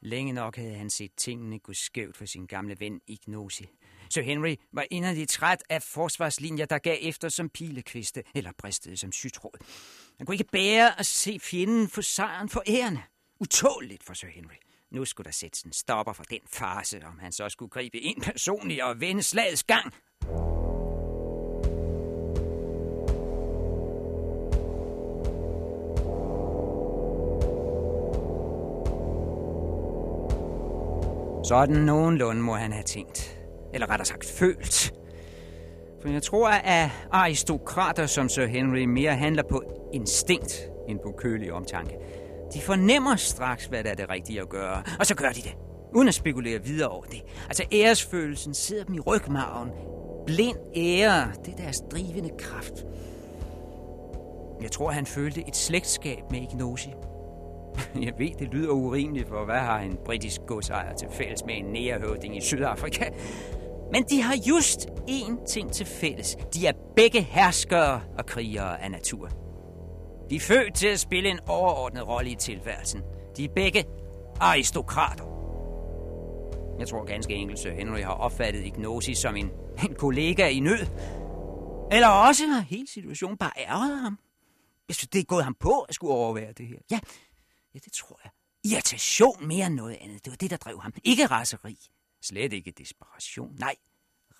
Længe 0.00 0.32
nok 0.32 0.56
havde 0.56 0.74
han 0.74 0.90
set 0.90 1.10
tingene 1.16 1.58
gå 1.58 1.72
skævt 1.72 2.16
for 2.16 2.24
sin 2.24 2.46
gamle 2.46 2.76
ven 2.80 3.00
Ignosi. 3.06 3.68
Sir 4.10 4.22
Henry 4.22 4.56
var 4.72 4.86
inderligt 4.90 5.30
træt 5.30 5.62
af 5.68 5.82
forsvarslinjer, 5.82 6.66
der 6.66 6.78
gav 6.78 6.96
efter 7.00 7.28
som 7.28 7.48
pilekviste 7.48 8.22
eller 8.34 8.50
bristede 8.58 8.96
som 8.96 9.12
sytråd. 9.12 9.64
Han 10.16 10.26
kunne 10.26 10.34
ikke 10.34 10.50
bære 10.52 11.00
at 11.00 11.06
se 11.06 11.38
fjenden 11.40 11.88
få 11.88 12.02
sejren 12.02 12.48
for 12.48 12.62
ærende. 12.66 13.02
Utåligt 13.40 14.04
for 14.04 14.14
Sir 14.14 14.28
Henry. 14.28 14.56
Nu 14.90 15.04
skulle 15.04 15.24
der 15.24 15.32
sættes 15.32 15.62
en 15.62 15.72
stopper 15.72 16.12
for 16.12 16.22
den 16.22 16.40
farse, 16.46 17.06
om 17.06 17.18
han 17.18 17.32
så 17.32 17.48
skulle 17.48 17.70
gribe 17.70 17.98
ind 17.98 18.22
personligt 18.22 18.82
og 18.82 19.00
vende 19.00 19.22
slagets 19.22 19.64
gang. 19.64 19.94
Sådan 31.48 31.76
nogenlunde 31.76 32.42
må 32.42 32.54
han 32.54 32.72
have 32.72 32.82
tænkt. 32.82 33.38
Eller 33.74 33.90
rettere 33.90 34.06
sagt 34.06 34.24
følt. 34.24 34.92
For 36.02 36.08
jeg 36.08 36.22
tror, 36.22 36.48
at 36.48 36.90
aristokrater 37.12 38.06
som 38.06 38.28
Sir 38.28 38.46
Henry 38.46 38.84
mere 38.84 39.16
handler 39.16 39.42
på 39.42 39.62
instinkt 39.92 40.68
end 40.88 40.98
på 40.98 41.14
kølig 41.18 41.52
omtanke. 41.52 41.96
De 42.54 42.60
fornemmer 42.60 43.16
straks, 43.16 43.66
hvad 43.66 43.84
der 43.84 43.90
er 43.90 43.94
det 43.94 44.10
rigtige 44.10 44.40
at 44.40 44.48
gøre, 44.48 44.82
og 44.98 45.06
så 45.06 45.14
gør 45.14 45.28
de 45.28 45.42
det, 45.42 45.56
uden 45.94 46.08
at 46.08 46.14
spekulere 46.14 46.64
videre 46.64 46.88
over 46.88 47.04
det. 47.04 47.22
Altså 47.46 47.64
æresfølelsen 47.72 48.54
sidder 48.54 48.84
dem 48.84 48.94
i 48.94 49.00
rygmarven. 49.00 49.70
Blind 50.26 50.58
ære, 50.76 51.32
det 51.44 51.52
er 51.52 51.56
deres 51.56 51.82
drivende 51.90 52.30
kraft. 52.38 52.84
Jeg 54.62 54.70
tror, 54.70 54.90
han 54.90 55.06
følte 55.06 55.48
et 55.48 55.56
slægtskab 55.56 56.22
med 56.30 56.40
Ignosi. 56.40 56.90
Jeg 58.06 58.12
ved, 58.18 58.30
det 58.38 58.48
lyder 58.54 58.70
urimeligt, 58.70 59.28
for 59.28 59.44
hvad 59.44 59.58
har 59.58 59.78
en 59.78 59.98
britisk 60.04 60.40
godsejer 60.46 60.94
til 60.94 61.08
fælles 61.12 61.44
med 61.46 61.54
en 61.56 61.64
nærhøvding 61.64 62.36
i 62.36 62.40
Sydafrika? 62.40 63.04
Men 63.92 64.04
de 64.10 64.22
har 64.22 64.36
just 64.48 64.86
én 65.08 65.46
ting 65.46 65.72
til 65.72 65.86
fælles. 65.86 66.36
De 66.54 66.66
er 66.66 66.72
begge 66.96 67.20
herskere 67.22 68.00
og 68.18 68.26
krigere 68.26 68.82
af 68.82 68.90
natur. 68.90 69.28
De 70.30 70.36
er 70.36 70.40
født 70.40 70.74
til 70.74 70.88
at 70.88 71.00
spille 71.00 71.28
en 71.28 71.38
overordnet 71.46 72.08
rolle 72.08 72.30
i 72.30 72.34
tilværelsen. 72.34 73.02
De 73.36 73.44
er 73.44 73.48
begge 73.54 73.84
aristokrater. 74.40 75.24
Jeg 76.78 76.88
tror 76.88 77.04
ganske 77.04 77.34
enkelt, 77.34 77.58
Sir 77.58 77.72
Henry 77.72 78.00
har 78.00 78.12
opfattet 78.12 78.64
Ignosis 78.64 79.18
som 79.18 79.36
en, 79.36 79.50
en 79.84 79.94
kollega 79.94 80.48
i 80.48 80.60
nød. 80.60 80.86
Eller 81.92 82.08
også 82.08 82.46
har 82.46 82.60
hele 82.60 82.88
situationen 82.88 83.38
bare 83.38 83.50
ærget 83.58 83.98
ham. 83.98 84.18
Jeg 84.88 84.94
synes, 84.96 85.08
det 85.08 85.20
er 85.20 85.24
gået 85.24 85.44
ham 85.44 85.54
på 85.60 85.80
at 85.80 85.94
skulle 85.94 86.14
overvære 86.14 86.52
det 86.52 86.66
her. 86.66 86.76
Ja, 86.90 86.98
ja, 87.74 87.78
det 87.84 87.92
tror 87.92 88.20
jeg. 88.24 88.30
Irritation 88.64 89.46
mere 89.46 89.66
end 89.66 89.74
noget 89.74 89.96
andet. 90.00 90.24
Det 90.24 90.30
var 90.30 90.36
det, 90.36 90.50
der 90.50 90.56
drev 90.56 90.82
ham. 90.82 90.92
Ikke 91.04 91.26
raseri. 91.26 91.78
Slet 92.22 92.52
ikke 92.52 92.70
desperation. 92.70 93.56
Nej, 93.58 93.76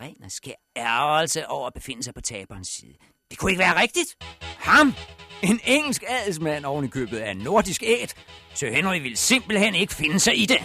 ren 0.01 0.23
og 0.25 0.31
skær 0.31 0.55
ærgelse 0.77 1.47
over 1.47 1.67
at 1.67 1.75
befinde 1.75 2.03
sig 2.03 2.15
på 2.15 2.21
taberens 2.21 2.69
side. 2.69 2.95
Det 3.31 3.39
kunne 3.39 3.51
ikke 3.51 3.59
være 3.59 3.81
rigtigt. 3.81 4.17
Ham, 4.41 4.95
en 5.43 5.61
engelsk 5.65 6.05
adelsmand 6.09 6.65
oven 6.65 6.85
i 6.85 6.89
købet 6.89 7.19
af 7.19 7.31
en 7.31 7.37
nordisk 7.37 7.83
æt, 7.83 8.15
så 8.55 8.67
Henry 8.67 9.01
ville 9.03 9.17
simpelthen 9.17 9.75
ikke 9.75 9.95
finde 9.95 10.21
sig 10.21 10.39
i 10.39 10.47
det. 10.47 10.59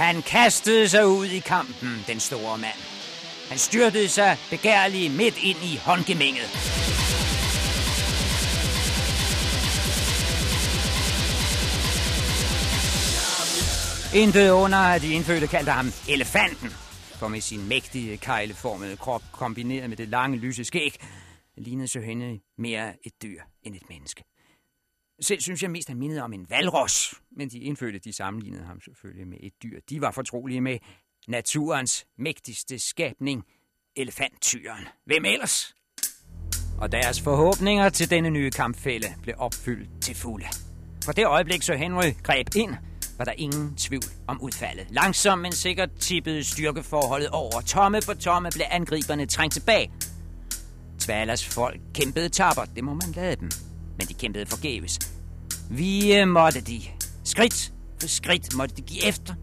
Han 0.00 0.22
kastede 0.22 0.88
sig 0.88 1.06
ud 1.06 1.26
i 1.26 1.38
kampen, 1.38 2.04
den 2.06 2.20
store 2.20 2.58
mand. 2.58 2.80
Han 3.48 3.58
styrtede 3.58 4.08
sig 4.08 4.36
begærligt 4.50 5.16
midt 5.16 5.38
ind 5.42 5.58
i 5.72 5.76
håndgemænget. 5.76 6.48
Intet 14.14 14.50
under, 14.50 14.78
at 14.78 15.02
de 15.02 15.12
indfødte 15.12 15.46
kaldte 15.46 15.72
ham 15.72 15.92
elefanten, 16.08 16.68
for 17.18 17.28
med 17.28 17.40
sin 17.40 17.68
mægtige 17.68 18.16
kejleformede 18.16 18.96
krop 18.96 19.22
kombineret 19.32 19.88
med 19.88 19.96
det 19.96 20.08
lange 20.08 20.38
lyse 20.38 20.64
skæg, 20.64 20.94
lignede 21.56 21.88
så 21.88 22.00
hende 22.00 22.40
mere 22.58 22.92
et 23.06 23.12
dyr 23.22 23.40
end 23.62 23.74
et 23.74 23.88
menneske. 23.88 24.29
Selv 25.22 25.40
synes 25.40 25.62
jeg 25.62 25.70
mest, 25.70 25.88
han 25.88 25.98
mindede 25.98 26.22
om 26.22 26.32
en 26.32 26.46
valros, 26.50 27.14
men 27.36 27.48
de 27.48 27.58
indfødte, 27.58 27.98
de 27.98 28.12
sammenlignede 28.12 28.64
ham 28.64 28.80
selvfølgelig 28.80 29.26
med 29.26 29.38
et 29.40 29.52
dyr. 29.62 29.80
De 29.90 30.00
var 30.00 30.10
fortrolige 30.10 30.60
med 30.60 30.78
naturens 31.28 32.06
mægtigste 32.18 32.78
skabning, 32.78 33.44
elefanttyren. 33.96 34.84
Hvem 35.06 35.24
ellers? 35.24 35.74
Og 36.80 36.92
deres 36.92 37.20
forhåbninger 37.20 37.88
til 37.88 38.10
denne 38.10 38.30
nye 38.30 38.50
kampfælde 38.50 39.06
blev 39.22 39.34
opfyldt 39.38 40.02
til 40.02 40.16
fulde. 40.16 40.46
Fra 41.04 41.12
det 41.12 41.26
øjeblik, 41.26 41.62
så 41.62 41.74
Henry 41.74 42.12
greb 42.22 42.46
ind, 42.56 42.74
var 43.18 43.24
der 43.24 43.32
ingen 43.32 43.76
tvivl 43.76 44.04
om 44.28 44.40
udfaldet. 44.40 44.86
Langsomt, 44.90 45.42
men 45.42 45.52
sikkert 45.52 45.90
tippede 46.00 46.44
styrkeforholdet 46.44 47.28
over. 47.28 47.60
Tomme 47.60 48.02
for 48.02 48.14
tomme 48.14 48.50
blev 48.54 48.66
angriberne 48.70 49.26
trængt 49.26 49.54
tilbage. 49.54 49.92
Tvalas 50.98 51.48
folk 51.48 51.80
kæmpede 51.94 52.28
tapper, 52.28 52.64
det 52.64 52.84
må 52.84 52.94
man 52.94 53.12
lade 53.14 53.36
dem. 53.36 53.50
Men 54.00 54.08
de 54.08 54.14
kæmpede 54.14 54.46
forgæves. 54.46 54.98
Vi 55.70 56.14
øh, 56.14 56.28
måtte 56.28 56.60
de. 56.60 56.80
Skridt 57.24 57.72
for 58.00 58.08
skridt 58.08 58.54
måtte 58.56 58.76
de 58.76 58.82
give 58.82 59.08
efter. 59.08 59.34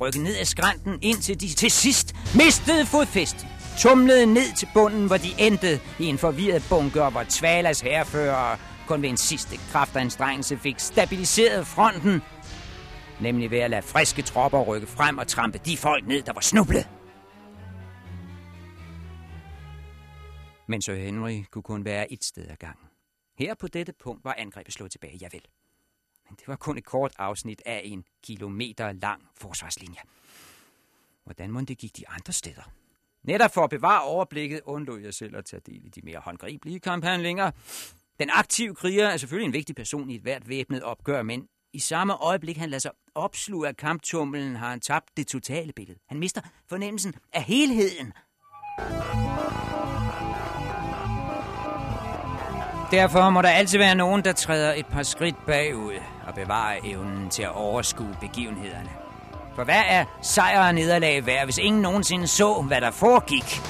Rykke 0.00 0.18
ned 0.18 0.36
ad 0.36 0.44
skrænten, 0.44 0.98
indtil 1.02 1.40
de 1.40 1.48
til 1.48 1.70
sidst 1.70 2.14
mistede 2.34 2.86
fodfæstet 2.86 3.46
tumlede 3.78 4.26
ned 4.26 4.56
til 4.56 4.68
bunden, 4.74 5.06
hvor 5.06 5.16
de 5.16 5.28
endte 5.38 5.80
i 5.98 6.04
en 6.04 6.18
forvirret 6.18 6.66
bunker, 6.68 7.10
hvor 7.10 7.24
Tvalas 7.28 7.80
herfører 7.80 8.56
kun 8.86 9.02
ved 9.02 9.08
en 9.08 9.16
sidste 9.16 9.56
kraftanstrengelse 9.56 10.56
fik 10.56 10.78
stabiliseret 10.78 11.66
fronten, 11.66 12.22
nemlig 13.20 13.50
ved 13.50 13.58
at 13.58 13.70
lade 13.70 13.82
friske 13.82 14.22
tropper 14.22 14.62
rykke 14.62 14.86
frem 14.86 15.18
og 15.18 15.26
trampe 15.26 15.58
de 15.58 15.76
folk 15.76 16.06
ned, 16.06 16.22
der 16.22 16.32
var 16.32 16.40
snublet. 16.40 16.88
Men 20.68 20.82
Sir 20.82 20.94
Henry 20.94 21.44
kunne 21.50 21.62
kun 21.62 21.84
være 21.84 22.12
et 22.12 22.24
sted 22.24 22.44
ad 22.48 22.56
gang. 22.56 22.81
Her 23.42 23.54
på 23.54 23.68
dette 23.68 23.92
punkt 23.92 24.24
var 24.24 24.34
angrebet 24.38 24.74
slået 24.74 24.90
tilbage, 24.90 25.18
jeg 25.20 25.32
vil. 25.32 25.42
Men 26.28 26.36
det 26.36 26.48
var 26.48 26.56
kun 26.56 26.78
et 26.78 26.84
kort 26.84 27.12
afsnit 27.18 27.62
af 27.66 27.80
en 27.84 28.04
kilometer 28.24 28.92
lang 28.92 29.28
forsvarslinje. 29.36 30.00
Hvordan 31.24 31.50
må 31.50 31.60
det 31.60 31.78
gik 31.78 31.96
de 31.96 32.08
andre 32.08 32.32
steder? 32.32 32.72
Netop 33.22 33.54
for 33.54 33.64
at 33.64 33.70
bevare 33.70 34.02
overblikket, 34.02 34.60
undlod 34.64 35.00
jeg 35.00 35.14
selv 35.14 35.36
at 35.36 35.44
tage 35.44 35.60
del 35.66 35.86
i 35.86 35.88
de 35.88 36.00
mere 36.04 36.18
håndgribelige 36.18 36.80
kamphandlinger. 36.80 37.50
Den 38.20 38.30
aktive 38.30 38.74
kriger 38.74 39.08
er 39.08 39.16
selvfølgelig 39.16 39.46
en 39.46 39.52
vigtig 39.52 39.76
person 39.76 40.10
i 40.10 40.14
et 40.14 40.22
hvert 40.22 40.48
væbnet 40.48 40.82
opgør, 40.82 41.22
men 41.22 41.48
i 41.72 41.78
samme 41.78 42.14
øjeblik, 42.16 42.56
han 42.56 42.70
lader 42.70 42.80
sig 42.80 42.92
opsluge 43.14 43.68
af 43.68 43.76
kamptummelen, 43.76 44.56
har 44.56 44.70
han 44.70 44.80
tabt 44.80 45.16
det 45.16 45.26
totale 45.26 45.72
billede. 45.72 45.98
Han 46.08 46.18
mister 46.18 46.40
fornemmelsen 46.68 47.14
af 47.32 47.42
helheden. 47.42 48.12
Derfor 52.92 53.30
må 53.30 53.42
der 53.42 53.48
altid 53.48 53.78
være 53.78 53.94
nogen, 53.94 54.24
der 54.24 54.32
træder 54.32 54.74
et 54.74 54.86
par 54.86 55.02
skridt 55.02 55.46
bagud 55.46 55.94
og 56.26 56.34
bevarer 56.34 56.76
evnen 56.84 57.30
til 57.30 57.42
at 57.42 57.54
overskue 57.54 58.16
begivenhederne. 58.20 58.88
For 59.54 59.64
hvad 59.64 59.82
er 59.88 60.04
sejr 60.22 60.66
og 60.66 60.74
nederlag 60.74 61.26
værd, 61.26 61.44
hvis 61.44 61.58
ingen 61.58 61.82
nogensinde 61.82 62.26
så, 62.26 62.64
hvad 62.68 62.80
der 62.80 62.90
foregik? 62.90 63.60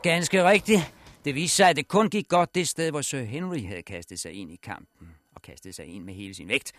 Og 0.00 0.04
ganske 0.04 0.44
rigtigt, 0.44 0.94
det 1.24 1.34
viste 1.34 1.56
sig, 1.56 1.68
at 1.68 1.76
det 1.76 1.88
kun 1.88 2.10
gik 2.10 2.28
godt 2.28 2.54
det 2.54 2.68
sted, 2.68 2.90
hvor 2.90 3.02
Sir 3.02 3.22
Henry 3.22 3.66
havde 3.66 3.82
kastet 3.82 4.20
sig 4.20 4.32
ind 4.32 4.52
i 4.52 4.56
kampen, 4.62 5.08
og 5.34 5.42
kastet 5.42 5.74
sig 5.74 5.86
ind 5.86 6.04
med 6.04 6.14
hele 6.14 6.34
sin 6.34 6.48
vægt. 6.48 6.72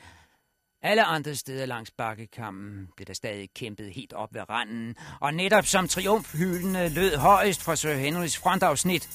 Alle 0.82 1.04
andre 1.04 1.36
steder 1.36 1.66
langs 1.66 1.92
bakkekammen 1.92 2.88
blev 2.96 3.06
der 3.06 3.14
stadig 3.14 3.50
kæmpet 3.56 3.94
helt 3.94 4.14
op 4.14 4.34
ved 4.34 4.50
randen, 4.50 4.96
og 5.20 5.34
netop 5.34 5.66
som 5.66 5.88
triumfhyldene 5.88 6.86
øh, 6.86 6.92
lød 6.92 7.18
højst 7.18 7.64
fra 7.64 7.76
Sir 7.76 7.94
Henrys 7.94 8.38
frontafsnit, 8.38 9.10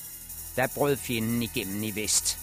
der 0.57 0.67
brød 0.75 0.97
fjenden 0.97 1.43
igennem 1.43 1.83
i 1.83 1.91
vest. 1.91 2.39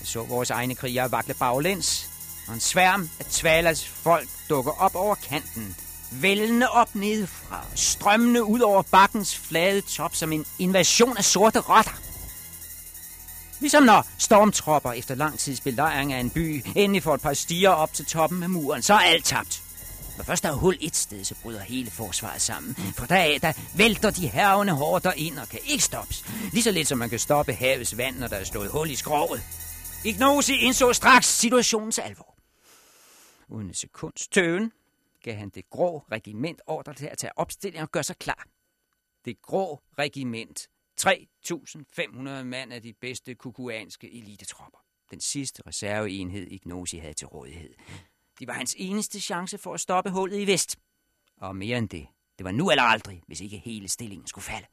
Jeg 0.00 0.06
så 0.06 0.24
vores 0.24 0.50
egne 0.50 0.74
krigere 0.74 1.12
vakle 1.12 1.34
baglæns, 1.38 2.10
og 2.48 2.54
en 2.54 2.60
sværm 2.60 3.08
af 3.20 3.24
Tvalas 3.24 3.88
folk 3.88 4.28
dukker 4.48 4.72
op 4.72 4.94
over 4.94 5.14
kanten– 5.14 5.76
vældende 6.10 6.70
op 6.70 6.94
nedefra, 6.94 7.64
strømmende 7.74 8.44
ud 8.44 8.60
over 8.60 8.82
bakkens 8.82 9.38
flade 9.38 9.80
top 9.80 10.14
som 10.14 10.32
en 10.32 10.46
invasion 10.58 11.16
af 11.16 11.24
sorte 11.24 11.60
rotter. 11.60 12.00
Ligesom 13.60 13.82
når 13.82 14.06
stormtropper 14.18 14.92
efter 14.92 15.14
lang 15.14 15.38
tids 15.38 15.60
belejring 15.60 16.12
af 16.12 16.20
en 16.20 16.30
by 16.30 16.64
endelig 16.76 17.02
får 17.02 17.14
et 17.14 17.20
par 17.20 17.34
stiger 17.34 17.70
op 17.70 17.92
til 17.92 18.04
toppen 18.04 18.42
af 18.42 18.50
muren, 18.50 18.82
så 18.82 18.94
er 18.94 18.98
alt 18.98 19.24
tabt. 19.24 19.62
Når 20.16 20.24
først 20.24 20.42
der 20.42 20.48
er 20.48 20.54
hul 20.54 20.76
et 20.80 20.96
sted, 20.96 21.24
så 21.24 21.34
bryder 21.42 21.60
hele 21.60 21.90
forsvaret 21.90 22.42
sammen. 22.42 22.74
For 22.74 23.06
deraf, 23.06 23.38
der 23.42 23.52
vælter 23.76 24.10
de 24.10 24.28
hervende 24.28 24.72
hårder 24.72 25.12
ind 25.12 25.38
og 25.38 25.48
kan 25.48 25.60
ikke 25.66 25.84
stoppes. 25.84 26.24
Lige 26.52 26.62
så 26.62 26.70
lidt 26.70 26.88
som 26.88 26.98
man 26.98 27.10
kan 27.10 27.18
stoppe 27.18 27.52
havets 27.52 27.96
vand, 27.96 28.18
når 28.18 28.26
der 28.26 28.36
er 28.36 28.44
slået 28.44 28.70
hul 28.70 28.90
i 28.90 28.96
skroget. 28.96 29.42
Ignosi 30.04 30.54
indså 30.54 30.92
straks 30.92 31.26
situationens 31.26 31.98
alvor. 31.98 32.34
Uden 33.48 33.70
et 33.70 33.76
sekunds 33.76 34.28
tøven 34.28 34.72
gav 35.26 35.34
han 35.34 35.50
det 35.50 35.70
grå 35.70 35.98
regiment 35.98 36.60
ordre 36.66 36.94
til 36.94 37.06
at 37.06 37.18
tage 37.18 37.38
opstilling 37.38 37.82
og 37.82 37.90
gøre 37.90 38.02
sig 38.02 38.16
klar. 38.16 38.46
Det 39.24 39.42
grå 39.42 39.82
regiment. 39.98 40.68
3.500 41.00 42.44
mand 42.44 42.72
af 42.72 42.82
de 42.82 42.92
bedste 42.92 43.34
kukuanske 43.34 44.18
elitetropper. 44.18 44.78
Den 45.10 45.20
sidste 45.20 45.62
reserveenhed 45.66 46.46
Ignosi 46.46 46.98
havde 46.98 47.14
til 47.14 47.26
rådighed. 47.26 47.74
Det 48.38 48.46
var 48.46 48.52
hans 48.54 48.74
eneste 48.78 49.20
chance 49.20 49.58
for 49.58 49.74
at 49.74 49.80
stoppe 49.80 50.10
hullet 50.10 50.40
i 50.40 50.46
vest. 50.46 50.78
Og 51.36 51.56
mere 51.56 51.78
end 51.78 51.88
det. 51.88 52.06
Det 52.38 52.44
var 52.44 52.52
nu 52.52 52.70
eller 52.70 52.82
aldrig, 52.82 53.22
hvis 53.26 53.40
ikke 53.40 53.58
hele 53.58 53.88
stillingen 53.88 54.26
skulle 54.26 54.44
falde. 54.44 54.66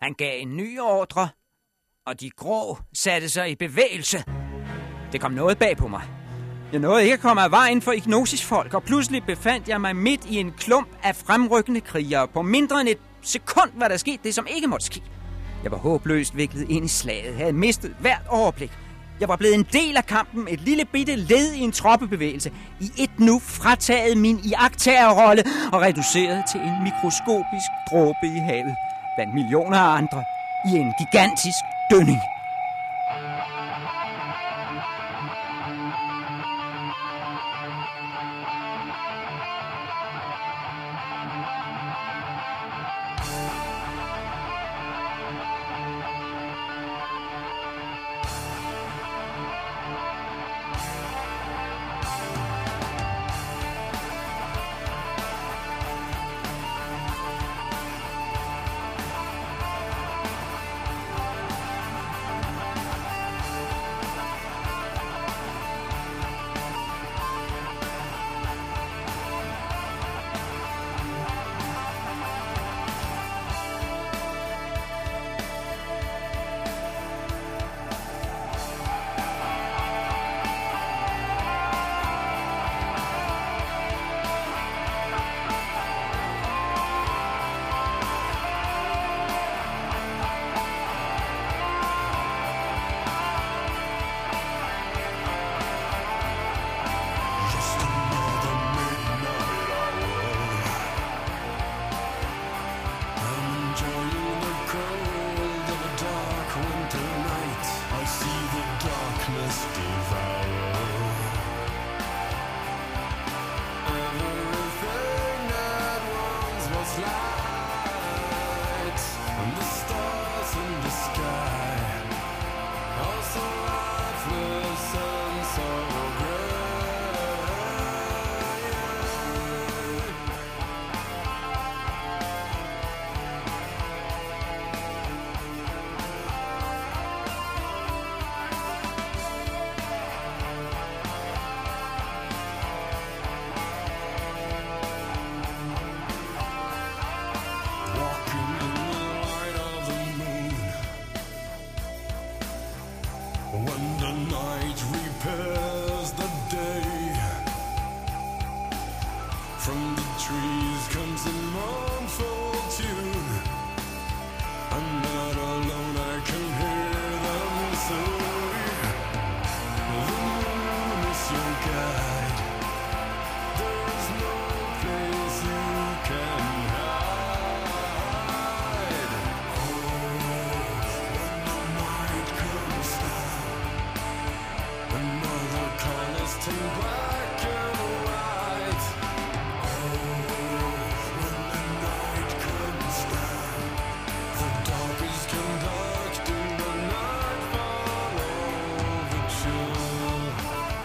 Han 0.00 0.14
gav 0.14 0.40
en 0.40 0.56
ny 0.56 0.80
ordre, 0.80 1.28
og 2.04 2.20
de 2.20 2.30
grå 2.30 2.76
satte 2.92 3.28
sig 3.28 3.50
i 3.50 3.54
bevægelse. 3.54 4.18
Det 5.12 5.20
kom 5.20 5.32
noget 5.32 5.58
bag 5.58 5.76
på 5.76 5.88
mig. 5.88 6.21
Jeg 6.72 6.80
nåede 6.80 7.02
ikke 7.02 7.14
at 7.14 7.20
komme 7.20 7.42
af 7.42 7.50
vejen 7.50 7.82
for 7.82 7.92
ignosisfolk, 7.92 8.74
og 8.74 8.82
pludselig 8.82 9.24
befandt 9.24 9.68
jeg 9.68 9.80
mig 9.80 9.96
midt 9.96 10.20
i 10.30 10.36
en 10.36 10.52
klump 10.58 10.88
af 11.02 11.16
fremrykkende 11.16 11.80
krigere. 11.80 12.28
På 12.28 12.42
mindre 12.42 12.80
end 12.80 12.88
et 12.88 12.98
sekund 13.22 13.70
var 13.74 13.88
der 13.88 13.96
sket 13.96 14.24
det, 14.24 14.34
som 14.34 14.46
ikke 14.56 14.66
måtte 14.66 14.86
ske. 14.86 15.02
Jeg 15.64 15.70
var 15.72 15.78
håbløst 15.78 16.36
viklet 16.36 16.70
ind 16.70 16.84
i 16.84 16.88
slaget, 16.88 17.26
jeg 17.26 17.34
havde 17.36 17.52
mistet 17.52 17.94
hvert 18.00 18.26
overblik. 18.28 18.70
Jeg 19.20 19.28
var 19.28 19.36
blevet 19.36 19.54
en 19.54 19.66
del 19.72 19.96
af 19.96 20.06
kampen, 20.06 20.48
et 20.50 20.60
lille 20.60 20.84
bitte 20.84 21.16
led 21.16 21.52
i 21.52 21.60
en 21.60 21.72
troppebevægelse. 21.72 22.52
I 22.80 22.90
et 22.98 23.20
nu 23.20 23.38
frataget 23.38 24.18
min 24.18 24.40
iagtagerrolle 24.44 25.44
og 25.72 25.80
reduceret 25.80 26.44
til 26.52 26.60
en 26.60 26.82
mikroskopisk 26.82 27.70
dråbe 27.90 28.26
i 28.36 28.38
havet. 28.38 28.74
Blandt 29.16 29.34
millioner 29.34 29.78
af 29.78 29.96
andre 29.96 30.24
i 30.68 30.76
en 30.76 30.92
gigantisk 30.98 31.64
dønning. 31.90 32.18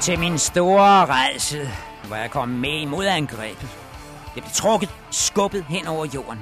Til 0.07 0.19
min 0.19 0.37
store 0.37 1.05
rejse 1.05 1.69
var 2.09 2.15
jeg 2.17 2.31
kom 2.31 2.49
med 2.49 2.81
i 2.81 2.85
modangrebet. 2.85 3.69
Jeg 4.35 4.43
blev 4.43 4.51
trukket, 4.53 4.89
skubbet 5.11 5.63
hen 5.63 5.87
over 5.87 6.05
jorden. 6.15 6.39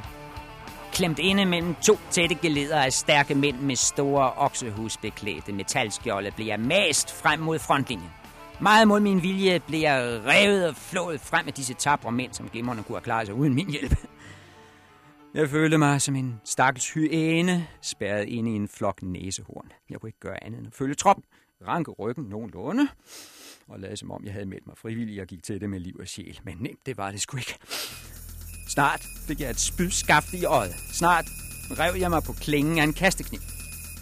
Klemt 0.94 1.20
inde 1.20 1.46
mellem 1.46 1.76
to 1.76 1.98
tætte 2.12 2.36
geleder 2.36 2.82
af 2.82 2.94
stærke 2.94 3.36
mænd 3.36 3.60
med 3.60 3.76
store 3.76 4.34
oksehusbeklædte 4.34 5.54
metalskjolde 5.54 6.32
blev 6.32 6.48
jeg 6.48 6.60
mast 6.60 7.22
frem 7.22 7.40
mod 7.40 7.60
frontlinjen. 7.60 8.10
Meget 8.62 8.88
mod 8.88 9.00
min 9.00 9.22
vilje 9.22 9.60
blev 9.60 9.80
jeg 9.80 10.22
revet 10.26 10.70
og 10.70 10.76
flået 10.76 11.22
frem 11.22 11.48
af 11.48 11.54
disse 11.54 11.74
tabre 11.74 12.12
mænd, 12.12 12.34
som 12.34 12.50
glimrende 12.50 12.84
kunne 12.84 12.96
have 12.96 13.04
klaret 13.04 13.28
sig 13.28 13.36
uden 13.36 13.56
min 13.56 13.70
hjælp. 13.70 13.98
Jeg 15.34 15.50
følte 15.50 15.78
mig 15.78 16.02
som 16.02 16.16
en 16.16 16.42
stakkels 16.44 16.94
hyæne, 16.94 17.68
spærret 17.82 18.26
inde 18.28 18.52
i 18.52 18.56
en 18.56 18.68
flok 18.68 19.04
næsehorn. 19.04 19.72
Jeg 19.90 20.00
kunne 20.00 20.10
ikke 20.10 20.20
gøre 20.20 20.44
andet 20.44 20.58
end 20.58 20.68
at 20.68 20.74
følge 20.74 20.96
trop, 20.96 21.18
ranke 21.68 21.92
ryggen 21.92 22.26
nogenlunde, 22.26 22.88
og 23.68 23.80
lade 23.80 23.98
som 23.98 24.12
om 24.12 24.26
jeg 24.26 24.34
havde 24.34 24.46
meldt 24.46 24.68
mig 24.68 24.78
frivillig 24.78 25.22
og 25.22 25.28
gik 25.28 25.44
til 25.44 25.62
det 25.62 25.70
med 25.70 25.80
liv 25.80 25.96
og 26.00 26.08
sjæl. 26.08 26.40
Men 26.44 26.58
nemt, 26.60 26.86
det 26.86 26.98
var 26.98 27.12
det 27.12 27.22
sgu 27.22 27.38
ikke. 27.38 27.58
Snart 28.68 29.08
fik 29.28 29.40
jeg 29.40 29.50
et 29.50 29.60
spydskaft 29.60 30.34
i 30.34 30.46
øjet. 30.46 30.76
Snart 30.94 31.26
rev 31.72 31.96
jeg 31.96 32.10
mig 32.10 32.24
på 32.24 32.34
klingen 32.34 32.80
af 32.80 32.84
en 32.84 32.94
kastekniv. 32.94 33.40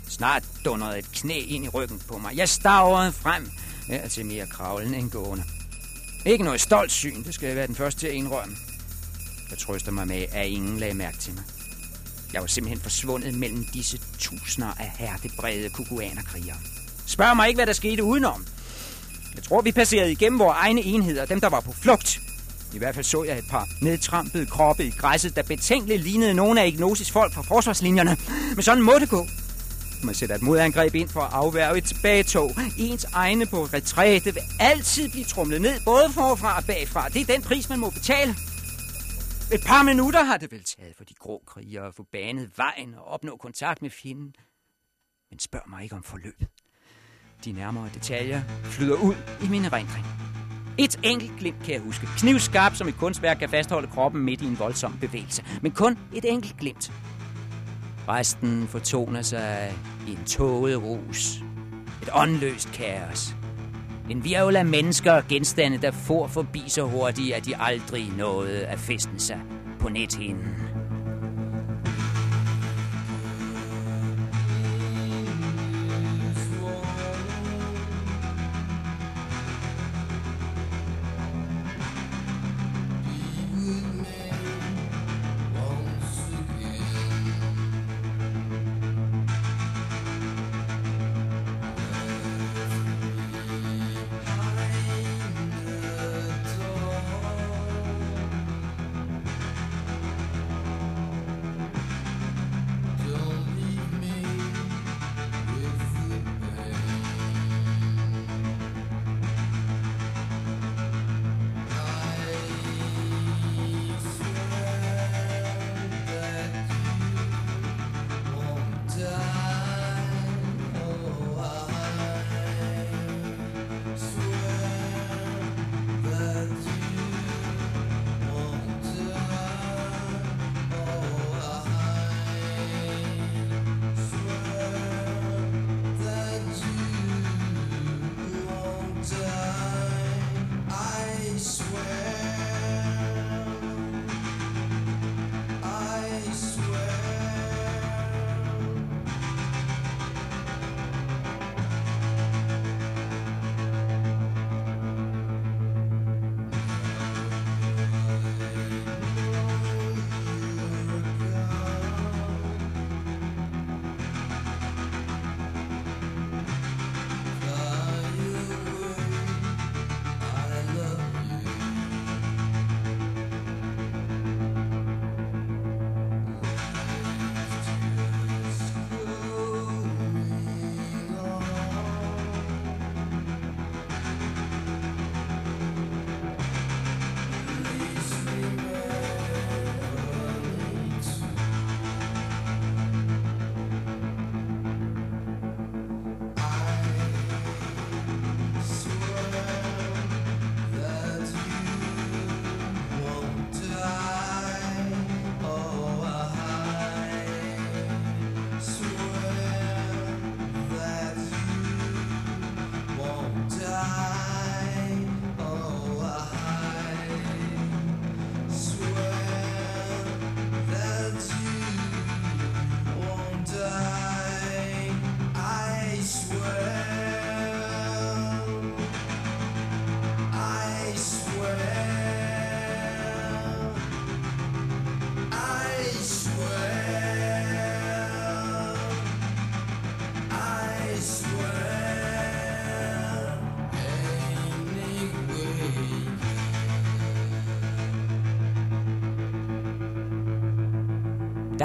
Snart 0.07 0.43
dundrede 0.65 0.99
et 0.99 1.11
knæ 1.13 1.39
ind 1.39 1.65
i 1.65 1.69
ryggen 1.69 2.01
på 2.07 2.17
mig. 2.17 2.37
Jeg 2.37 2.49
stavrede 2.49 3.11
frem, 3.11 3.49
ja, 3.89 4.07
til 4.07 4.25
mere 4.25 4.47
kravlen 4.47 4.93
end 4.93 5.11
gående. 5.11 5.43
Ikke 6.25 6.43
noget 6.43 6.61
stolt 6.61 6.91
syn, 6.91 7.23
det 7.23 7.33
skal 7.33 7.47
jeg 7.47 7.55
være 7.55 7.67
den 7.67 7.75
første 7.75 7.99
til 7.99 8.07
at 8.07 8.13
indrømme. 8.13 8.55
Jeg 9.49 9.57
trøster 9.57 9.91
mig 9.91 10.07
med, 10.07 10.25
at 10.31 10.47
ingen 10.47 10.77
lagde 10.77 10.93
mærke 10.93 11.17
til 11.17 11.33
mig. 11.33 11.43
Jeg 12.33 12.41
var 12.41 12.47
simpelthen 12.47 12.81
forsvundet 12.81 13.33
mellem 13.33 13.65
disse 13.73 13.99
tusinder 14.19 14.71
af 14.79 14.91
hertebrede 14.97 15.69
kukuanerkrigere. 15.69 16.57
Spørg 17.05 17.35
mig 17.35 17.47
ikke, 17.47 17.57
hvad 17.57 17.65
der 17.65 17.73
skete 17.73 18.03
udenom. 18.03 18.45
Jeg 19.35 19.43
tror, 19.43 19.61
vi 19.61 19.71
passerede 19.71 20.11
igennem 20.11 20.39
vores 20.39 20.57
egne 20.59 20.81
enheder, 20.81 21.25
dem 21.25 21.41
der 21.41 21.49
var 21.49 21.59
på 21.59 21.71
flugt. 21.71 22.19
I 22.73 22.77
hvert 22.77 22.95
fald 22.95 23.05
så 23.05 23.23
jeg 23.23 23.37
et 23.37 23.45
par 23.49 23.67
nedtrampede 23.81 24.45
kroppe 24.45 24.85
i 24.85 24.89
græsset, 24.89 25.35
der 25.35 25.43
betænkeligt 25.43 26.03
lignede 26.03 26.33
nogle 26.33 26.61
af 26.61 26.67
Ignosis 26.67 27.11
folk 27.11 27.33
fra 27.33 27.41
forsvarslinjerne. 27.41 28.17
Men 28.55 28.63
sådan 28.63 28.83
må 28.83 28.93
det 28.99 29.09
gå. 29.09 29.25
Man 30.03 30.15
sætter 30.15 30.35
et 30.35 30.41
modangreb 30.41 30.95
ind 30.95 31.09
for 31.09 31.21
at 31.21 31.33
afværge 31.33 31.77
et 31.77 31.83
tilbagetog. 31.83 32.51
Ens 32.77 33.03
egne 33.13 33.45
på 33.45 33.63
retræte 33.63 34.33
vil 34.33 34.43
altid 34.59 35.09
blive 35.09 35.25
trumlet 35.25 35.61
ned, 35.61 35.79
både 35.85 36.09
forfra 36.13 36.57
og 36.57 36.63
bagfra. 36.67 37.09
Det 37.09 37.21
er 37.21 37.25
den 37.25 37.41
pris, 37.41 37.69
man 37.69 37.79
må 37.79 37.89
betale. 37.89 38.35
Et 39.53 39.61
par 39.65 39.83
minutter 39.83 40.23
har 40.23 40.37
det 40.37 40.51
vel 40.51 40.63
taget 40.63 40.95
for 40.97 41.03
de 41.03 41.13
grå 41.13 41.43
krigere 41.47 41.87
at 41.87 41.95
få 41.95 42.03
banet 42.11 42.51
vejen 42.57 42.93
og 42.93 43.05
opnå 43.05 43.37
kontakt 43.37 43.81
med 43.81 43.89
fjenden. 43.89 44.33
Men 45.29 45.39
spørg 45.39 45.69
mig 45.69 45.83
ikke 45.83 45.95
om 45.95 46.03
forløbet. 46.03 46.47
De 47.45 47.51
nærmere 47.51 47.89
detaljer 47.93 48.41
flyder 48.63 48.95
ud 48.95 49.15
i 49.43 49.47
min 49.47 49.65
erindring. 49.65 50.05
Et 50.77 50.99
enkelt 51.03 51.31
glimt 51.39 51.63
kan 51.63 51.73
jeg 51.73 51.81
huske. 51.81 52.07
Knivskarp 52.17 52.75
som 52.75 52.87
et 52.87 52.97
kunstværk 52.97 53.37
kan 53.37 53.49
fastholde 53.49 53.87
kroppen 53.87 54.23
midt 54.23 54.41
i 54.41 54.45
en 54.45 54.59
voldsom 54.59 54.97
bevægelse. 55.01 55.43
Men 55.61 55.71
kun 55.71 55.97
et 56.13 56.25
enkelt 56.25 56.57
glimt. 56.57 56.91
Resten 58.07 58.67
fortoner 58.67 59.21
sig 59.21 59.73
i 60.07 60.11
en 60.11 60.23
tåget 60.25 60.83
rus. 60.83 61.43
Et 62.01 62.09
åndløst 62.13 62.71
kaos. 62.73 63.35
En 64.09 64.23
virvel 64.23 64.55
af 64.55 64.65
mennesker 64.65 65.11
og 65.11 65.27
genstande, 65.27 65.77
der 65.77 65.91
får 65.91 66.27
forbi 66.27 66.63
så 66.67 66.83
hurtigt, 66.83 67.33
at 67.33 67.45
de 67.45 67.57
aldrig 67.57 68.09
nåede 68.17 68.65
at 68.65 68.79
feste 68.79 69.19
sig 69.19 69.39
på 69.79 69.89
nethinden. 69.89 70.72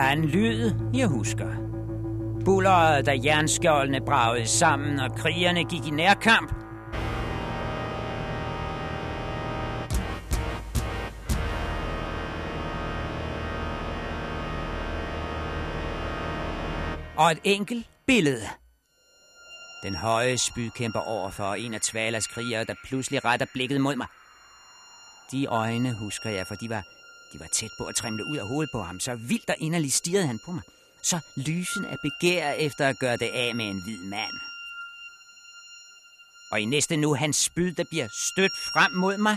Der 0.09 0.15
en 0.15 0.25
lyd, 0.25 0.73
jeg 0.95 1.07
husker. 1.07 1.47
Bulleret, 2.45 3.07
da 3.07 3.19
jernskjoldene 3.25 4.01
bragede 4.01 4.47
sammen, 4.47 5.01
og 5.01 5.17
krigerne 5.17 5.65
gik 5.65 5.87
i 5.87 5.91
nærkamp. 5.91 6.53
Og 17.17 17.31
et 17.31 17.39
enkelt 17.45 17.87
billede. 18.07 18.43
Den 19.83 19.95
høje 19.95 20.39
spyd 20.39 20.71
kæmper 20.71 21.01
over 21.01 21.31
for 21.31 21.55
en 21.55 21.75
af 21.75 21.81
Tvalas 21.81 22.27
krigere, 22.27 22.65
der 22.65 22.75
pludselig 22.85 23.25
retter 23.25 23.47
blikket 23.55 23.81
mod 23.81 23.97
mig. 23.97 24.07
De 25.33 25.47
øjne 25.47 25.95
husker 25.95 26.31
jeg, 26.31 26.47
for 26.47 26.55
de 26.55 26.69
var, 26.69 26.85
de 27.33 27.41
var 27.41 27.47
tæt 27.47 27.71
på 27.79 27.85
at 27.85 27.95
trimle 27.95 28.25
ud 28.25 28.37
af 28.37 28.47
hovedet 28.47 28.71
på 28.71 28.83
ham. 28.83 29.01
Så 29.01 29.15
vildt 29.15 29.51
og 29.51 29.57
inderligt 29.59 29.95
stirrede 29.95 30.27
han 30.27 30.39
på 30.39 30.53
mig. 30.53 30.63
Så 31.03 31.19
lysen 31.37 31.85
af 31.85 31.99
begær 32.03 32.53
efter 32.53 32.89
at 32.89 32.99
gøre 32.99 33.17
det 33.17 33.27
af 33.27 33.55
med 33.55 33.71
en 33.71 33.83
hvid 33.83 33.99
mand. 33.99 34.35
Og 36.51 36.61
i 36.61 36.65
næste 36.65 36.97
nu 36.97 37.15
hans 37.15 37.37
spyd, 37.37 37.73
der 37.73 37.85
bliver 37.85 38.09
stødt 38.13 38.53
frem 38.73 38.93
mod 38.93 39.17
mig. 39.17 39.37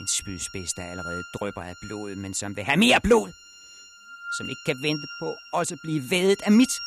En 0.00 0.06
spydspids, 0.06 0.72
der 0.72 0.84
allerede 0.84 1.24
drøber 1.34 1.62
af 1.62 1.74
blod, 1.80 2.14
men 2.14 2.34
som 2.34 2.56
vil 2.56 2.64
have 2.64 2.76
mere 2.76 3.00
blod. 3.00 3.32
Som 4.36 4.48
ikke 4.48 4.62
kan 4.66 4.82
vente 4.82 5.06
på 5.20 5.36
også 5.52 5.76
blive 5.76 6.10
vædet 6.10 6.42
af 6.42 6.52
mit 6.52 6.80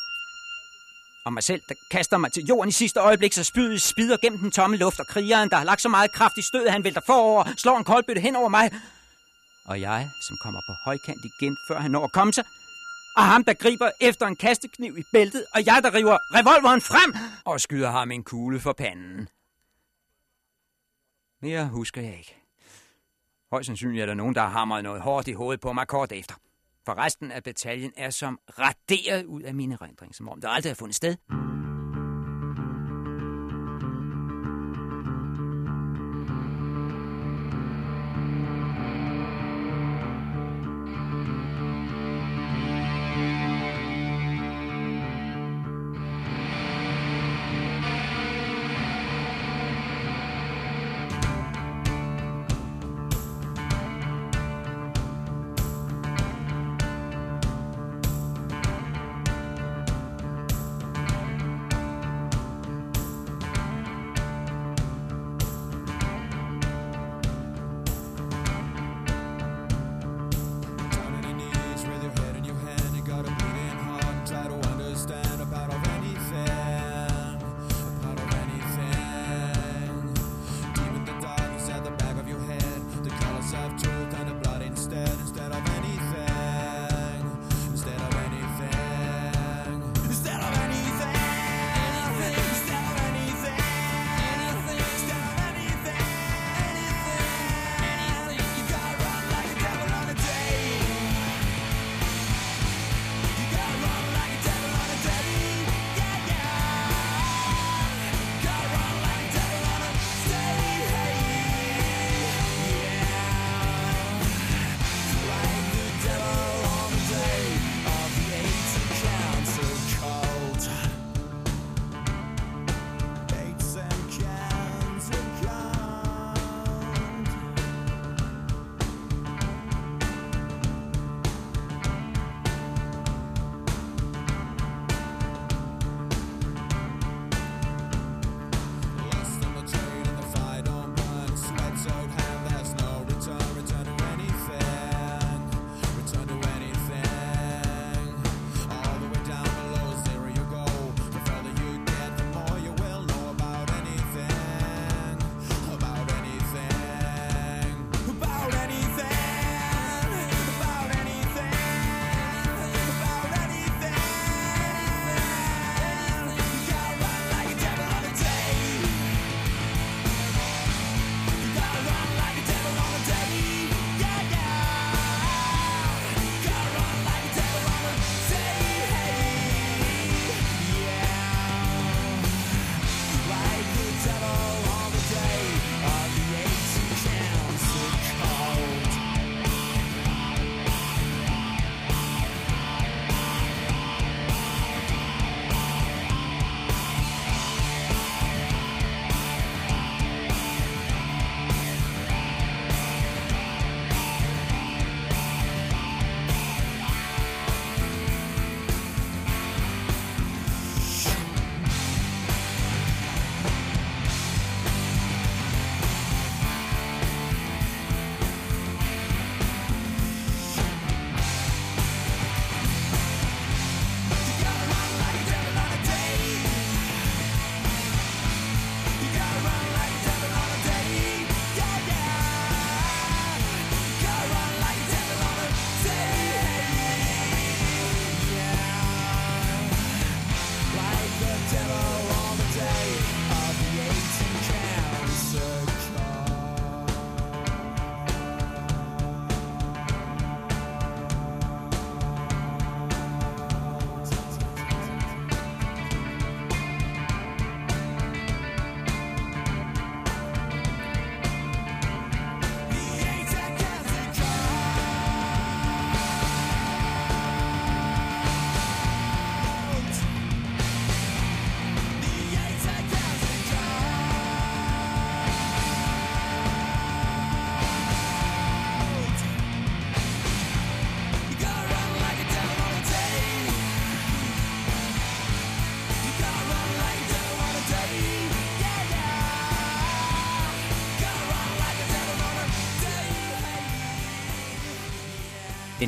og 1.24 1.32
mig 1.32 1.42
selv, 1.42 1.62
der 1.68 1.74
kaster 1.90 2.18
mig 2.18 2.32
til 2.32 2.44
jorden 2.44 2.68
i 2.68 2.72
sidste 2.72 3.00
øjeblik, 3.00 3.32
så 3.32 3.44
spydet 3.44 3.82
spider 3.82 4.16
gennem 4.16 4.38
den 4.38 4.50
tomme 4.50 4.76
luft, 4.76 5.00
og 5.00 5.06
krigeren, 5.06 5.50
der 5.50 5.56
har 5.56 5.64
lagt 5.64 5.82
så 5.82 5.88
meget 5.88 6.12
kraft 6.12 6.38
i 6.38 6.42
stødet, 6.42 6.72
han 6.72 6.84
vælter 6.84 7.00
forover, 7.06 7.44
slår 7.56 7.78
en 7.78 7.84
koldbøtte 7.84 8.22
hen 8.22 8.36
over 8.36 8.48
mig. 8.48 8.70
Og 9.64 9.80
jeg, 9.80 10.10
som 10.28 10.36
kommer 10.42 10.60
på 10.68 10.72
højkant 10.84 11.24
igen, 11.24 11.56
før 11.68 11.78
han 11.80 11.90
når 11.90 12.04
at 12.04 12.12
komme 12.12 12.32
sig, 12.32 12.44
og 13.16 13.22
ham, 13.22 13.44
der 13.44 13.54
griber 13.54 13.90
efter 14.00 14.26
en 14.26 14.36
kastekniv 14.36 14.98
i 14.98 15.02
bæltet, 15.12 15.44
og 15.54 15.66
jeg, 15.66 15.80
der 15.82 15.94
river 15.94 16.18
revolveren 16.38 16.80
frem 16.80 17.14
og 17.44 17.60
skyder 17.60 17.90
ham 17.90 18.10
en 18.10 18.24
kugle 18.24 18.60
for 18.60 18.72
panden. 18.72 19.28
Mere 21.42 21.68
husker 21.68 22.00
jeg 22.00 22.18
ikke. 22.18 22.36
Højst 23.50 23.66
sandsynligt 23.66 24.02
er 24.02 24.06
der 24.06 24.14
nogen, 24.14 24.34
der 24.34 24.40
har 24.40 24.48
hamret 24.48 24.82
noget 24.82 25.02
hårdt 25.02 25.28
i 25.28 25.32
hovedet 25.32 25.60
på 25.60 25.72
mig 25.72 25.88
kort 25.88 26.12
efter. 26.12 26.34
For 26.86 26.98
resten 26.98 27.32
af 27.32 27.42
bataljen 27.42 27.92
er 27.96 28.10
som 28.10 28.40
raderet 28.58 29.24
ud 29.24 29.42
af 29.42 29.54
mine 29.54 29.74
erindring, 29.74 30.14
som 30.14 30.28
om 30.28 30.40
det 30.40 30.48
aldrig 30.50 30.70
har 30.70 30.74
fundet 30.74 30.96
sted. 30.96 31.16
Mm. 31.28 31.51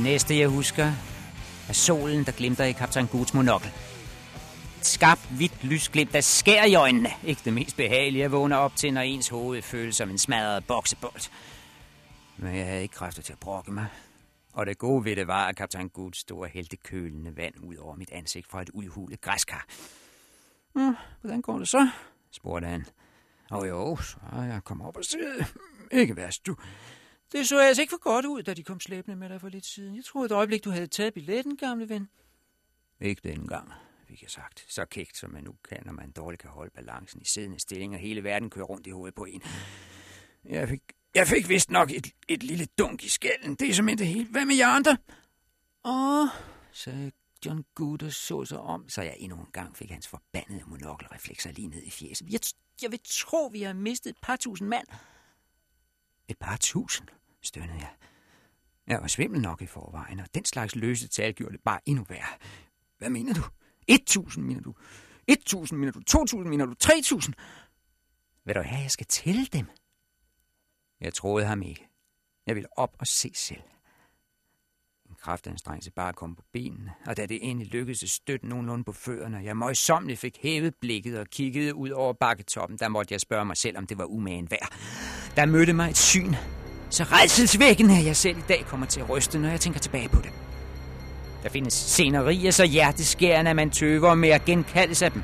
Næste, 0.05 0.38
jeg 0.38 0.48
husker, 0.48 0.92
er 1.68 1.72
solen, 1.72 2.24
der 2.24 2.32
glimter 2.32 2.64
i 2.64 2.72
kaptajn 2.72 3.07
Guds 3.07 3.34
monokkel. 3.34 3.70
Et 4.78 4.86
skarpt, 4.86 5.30
hvidt 5.30 5.64
lysglimt, 5.64 6.12
der 6.12 6.20
skærer 6.20 6.64
i 6.64 6.74
øjnene. 6.74 7.11
Ikke 7.24 7.40
det 7.44 7.52
mest 7.52 7.76
behagelige 7.76 8.24
at 8.24 8.32
vågne 8.32 8.59
op 8.59 8.76
til, 8.76 8.94
når 8.94 9.00
ens 9.00 9.28
hoved 9.28 9.62
føles 9.62 9.96
som 9.96 10.11
en 10.11 10.18
smadret 10.18 10.66
boksebold. 10.66 11.30
Men 12.36 12.57
jeg 12.57 12.66
havde 12.66 12.82
ikke 12.82 12.94
kræfter 12.94 13.22
til 13.22 13.32
at 13.32 13.38
brokke 13.38 13.72
mig. 13.72 13.86
Og 14.52 14.66
det 14.66 14.78
gode 14.78 15.05
ved 15.05 15.16
det 15.16 15.26
var, 15.26 15.46
at 15.46 15.57
kaptajn 15.57 15.88
Gud 15.88 16.12
stod 16.12 16.40
og 16.40 16.48
hældte 16.48 16.76
kølende 16.76 17.36
vand 17.36 17.55
ud 17.62 17.76
over 17.76 17.96
mit 17.96 18.11
ansigt 18.11 18.46
fra 18.46 18.62
et 18.62 18.70
udhulet 18.70 19.20
græskar. 19.20 19.66
Mm, 20.74 20.96
hvordan 21.20 21.42
går 21.42 21.59
det 21.59 21.68
så? 21.68 21.88
spurgte 22.30 22.68
han. 22.68 22.86
Og 23.50 23.68
jo, 23.68 23.96
så 23.96 24.16
jeg 24.32 24.61
kom 24.64 24.82
op 24.82 24.96
og 24.96 25.05
sidde. 25.05 25.44
Ikke 25.92 26.16
værst, 26.16 26.46
du. 26.46 26.57
Det 27.35 27.49
så 27.49 27.59
altså 27.59 27.82
ikke 27.82 27.91
for 27.91 27.99
godt 27.99 28.26
ud, 28.26 28.43
da 28.43 28.55
de 28.55 28.62
kom 28.62 28.80
slæbende 28.80 29.16
med 29.16 29.28
dig 29.28 29.41
for 29.41 29.49
lidt 29.49 29.66
siden. 29.66 29.97
Jeg 29.97 30.05
troede 30.05 30.26
et 30.26 30.32
øjeblik, 30.32 30.64
du 30.64 30.70
havde 30.70 30.87
taget 30.87 31.14
billetten, 31.14 31.57
gamle 31.57 31.89
ven. 31.89 32.09
Ikke 33.01 33.28
den 33.28 33.49
gang, 33.49 33.72
fik 34.09 34.22
jeg 34.22 34.30
sagt. 34.30 34.64
Så 34.68 34.85
kægt, 34.85 35.16
som 35.16 35.30
man 35.30 35.45
nu 35.45 35.55
kan, 35.68 35.82
når 35.85 35.93
man 35.93 36.11
dårligt 36.11 36.43
kan 36.43 36.51
holde 36.51 36.70
balancen 36.74 37.22
i 37.22 37.24
siddende 37.24 37.61
stilling, 37.61 37.95
og 37.95 38.01
hele 38.01 38.24
verden 38.24 38.51
kører 38.51 38.64
rundt 38.64 38.87
i 38.87 38.91
hovedet 38.91 39.14
på 39.14 39.24
en. 39.24 39.43
Jeg 40.45 40.68
fik, 40.68 40.80
jeg 41.14 41.26
fik 41.26 41.49
vist 41.49 41.70
nok 41.70 41.91
et, 41.91 42.07
et 42.28 42.43
lille 42.43 42.66
dunk 42.78 43.05
i 43.05 43.09
skælden. 43.09 43.55
Det 43.55 43.68
er 43.68 43.74
som 43.74 43.87
det 43.87 44.07
hele. 44.07 44.28
Hvad 44.30 44.45
med 44.45 44.57
jer 44.57 44.68
andre? 44.68 44.97
Åh, 45.85 46.28
sagde 46.72 47.12
John 47.47 47.64
Good 47.74 48.03
og 48.03 48.12
så 48.12 48.45
sig 48.45 48.59
om, 48.59 48.89
så 48.89 49.03
jeg 49.03 49.16
endnu 49.18 49.39
en 49.39 49.49
gang 49.53 49.76
fik 49.76 49.91
hans 49.91 50.09
forbandede 50.09 50.62
monokkelreflekser 50.66 51.53
lige 51.53 51.68
ned 51.68 51.82
i 51.82 51.91
fjeset. 51.91 52.32
Jeg, 52.32 52.41
jeg 52.82 52.91
vil 52.91 53.01
tro, 53.05 53.47
vi 53.47 53.62
har 53.62 53.72
mistet 53.72 54.11
et 54.11 54.18
par 54.22 54.37
tusind 54.37 54.68
mand. 54.68 54.87
Et 56.28 56.39
par 56.39 56.57
tusind, 56.57 57.09
stønnede 57.47 57.78
jeg. 57.78 57.90
Jeg 58.86 59.01
var 59.01 59.07
svimmel 59.07 59.40
nok 59.40 59.62
i 59.62 59.66
forvejen, 59.66 60.20
og 60.20 60.26
den 60.34 60.45
slags 60.45 60.76
løse 60.76 61.09
tal 61.09 61.34
gjorde 61.34 61.53
det 61.53 61.61
bare 61.64 61.80
endnu 61.86 62.05
værre. 62.09 62.38
Hvad 62.99 63.11
mener 63.11 63.34
du? 63.34 63.42
1000 63.88 64.45
mener 64.45 64.61
du? 64.61 64.74
1000 65.28 65.78
mener 65.78 65.92
du? 65.92 66.03
2000 66.03 66.51
mener 66.51 66.66
du? 66.66 66.74
3000? 66.74 67.34
Vil 68.45 68.55
du 68.55 68.62
have, 68.62 68.82
jeg 68.82 68.90
skal 68.90 69.07
tælle 69.07 69.47
dem? 69.47 69.66
Jeg 71.01 71.14
troede 71.14 71.47
ham 71.47 71.62
ikke. 71.62 71.88
Jeg 72.47 72.55
ville 72.55 72.78
op 72.78 72.97
og 72.99 73.07
se 73.07 73.32
selv. 73.34 73.62
En 75.11 75.14
kraftanstrengelse 75.20 75.90
bare 75.90 76.12
kom 76.12 76.34
på 76.34 76.42
benene, 76.53 76.95
og 77.07 77.16
da 77.16 77.26
det 77.26 77.51
endelig 77.51 77.72
lykkedes 77.72 78.03
at 78.03 78.09
støtte 78.09 78.47
nogenlunde 78.47 78.84
på 78.84 78.92
fødderne, 78.92 79.38
jeg 79.38 79.57
møjsommeligt 79.57 80.20
fik 80.20 80.38
hævet 80.42 80.74
blikket 80.80 81.18
og 81.18 81.26
kiggede 81.26 81.74
ud 81.74 81.90
over 81.90 82.12
bakketoppen, 82.12 82.78
der 82.78 82.88
måtte 82.88 83.12
jeg 83.12 83.20
spørge 83.20 83.45
mig 83.45 83.57
selv, 83.57 83.78
om 83.78 83.86
det 83.86 83.99
var 83.99 84.05
umagen 84.05 84.51
værd. 84.51 84.74
Der 85.36 85.47
mødte 85.47 85.72
mig 85.72 85.90
et 85.90 85.97
syn, 85.97 86.34
så 86.95 87.05
redselsvækkende, 87.05 87.99
at 87.99 88.05
jeg 88.05 88.16
selv 88.16 88.38
i 88.38 88.45
dag 88.49 88.64
kommer 88.68 88.86
til 88.86 89.01
at 89.01 89.11
ryste, 89.11 89.38
når 89.38 89.49
jeg 89.49 89.61
tænker 89.61 89.80
tilbage 89.80 90.09
på 90.09 90.20
det. 90.20 90.30
Der 91.42 91.49
findes 91.49 91.74
scenerier 91.74 92.51
så 92.51 92.64
hjerteskærende, 92.64 93.51
at 93.51 93.57
man 93.57 93.70
tøver 93.70 94.14
med 94.14 94.28
at 94.28 94.45
genkalde 94.45 94.95
sig 94.95 95.14
dem. 95.14 95.22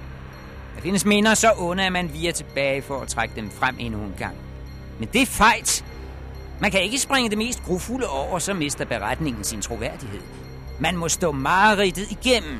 Der 0.77 0.83
findes 0.83 1.05
minder 1.05 1.35
så 1.35 1.53
onde, 1.59 1.87
at 1.87 1.93
man 1.93 2.13
viger 2.13 2.33
tilbage 2.33 2.83
for 2.83 3.01
at 3.01 3.09
trække 3.09 3.35
dem 3.37 3.51
frem 3.51 3.77
endnu 3.79 4.01
en 4.01 4.15
gang. 4.19 4.37
Men 4.99 5.09
det 5.13 5.23
er 5.23 5.27
fejt. 5.27 5.85
Man 6.61 6.71
kan 6.71 6.83
ikke 6.83 6.99
springe 6.99 7.31
det 7.31 7.39
mest 7.39 7.63
grufulde 7.63 8.07
over, 8.07 8.39
så 8.39 8.55
mister 8.55 8.85
beretningen 8.85 9.45
sin 9.45 9.63
troværdighed. 9.63 10.21
Man 10.81 10.97
må 10.97 11.09
stå 11.09 11.33
mareridtet 11.33 12.11
igennem. 12.11 12.59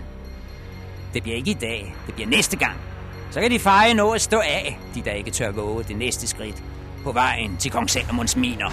Det 1.15 1.23
bliver 1.23 1.37
ikke 1.37 1.51
i 1.51 1.55
dag, 1.55 1.95
det 2.07 2.15
bliver 2.15 2.29
næste 2.29 2.57
gang. 2.57 2.77
Så 3.31 3.41
kan 3.41 3.51
de 3.51 3.59
feje 3.59 3.95
nå 3.95 4.11
at 4.11 4.21
stå 4.21 4.39
af, 4.39 4.79
de 4.95 5.03
der 5.03 5.13
ikke 5.13 5.31
tør 5.31 5.51
våge 5.51 5.85
det 5.85 5.97
næste 5.97 6.27
skridt 6.27 6.63
på 7.05 7.13
vejen 7.13 7.57
til 7.57 7.71
kong 7.71 7.91
Salomons 7.91 8.37
miner. 8.37 8.71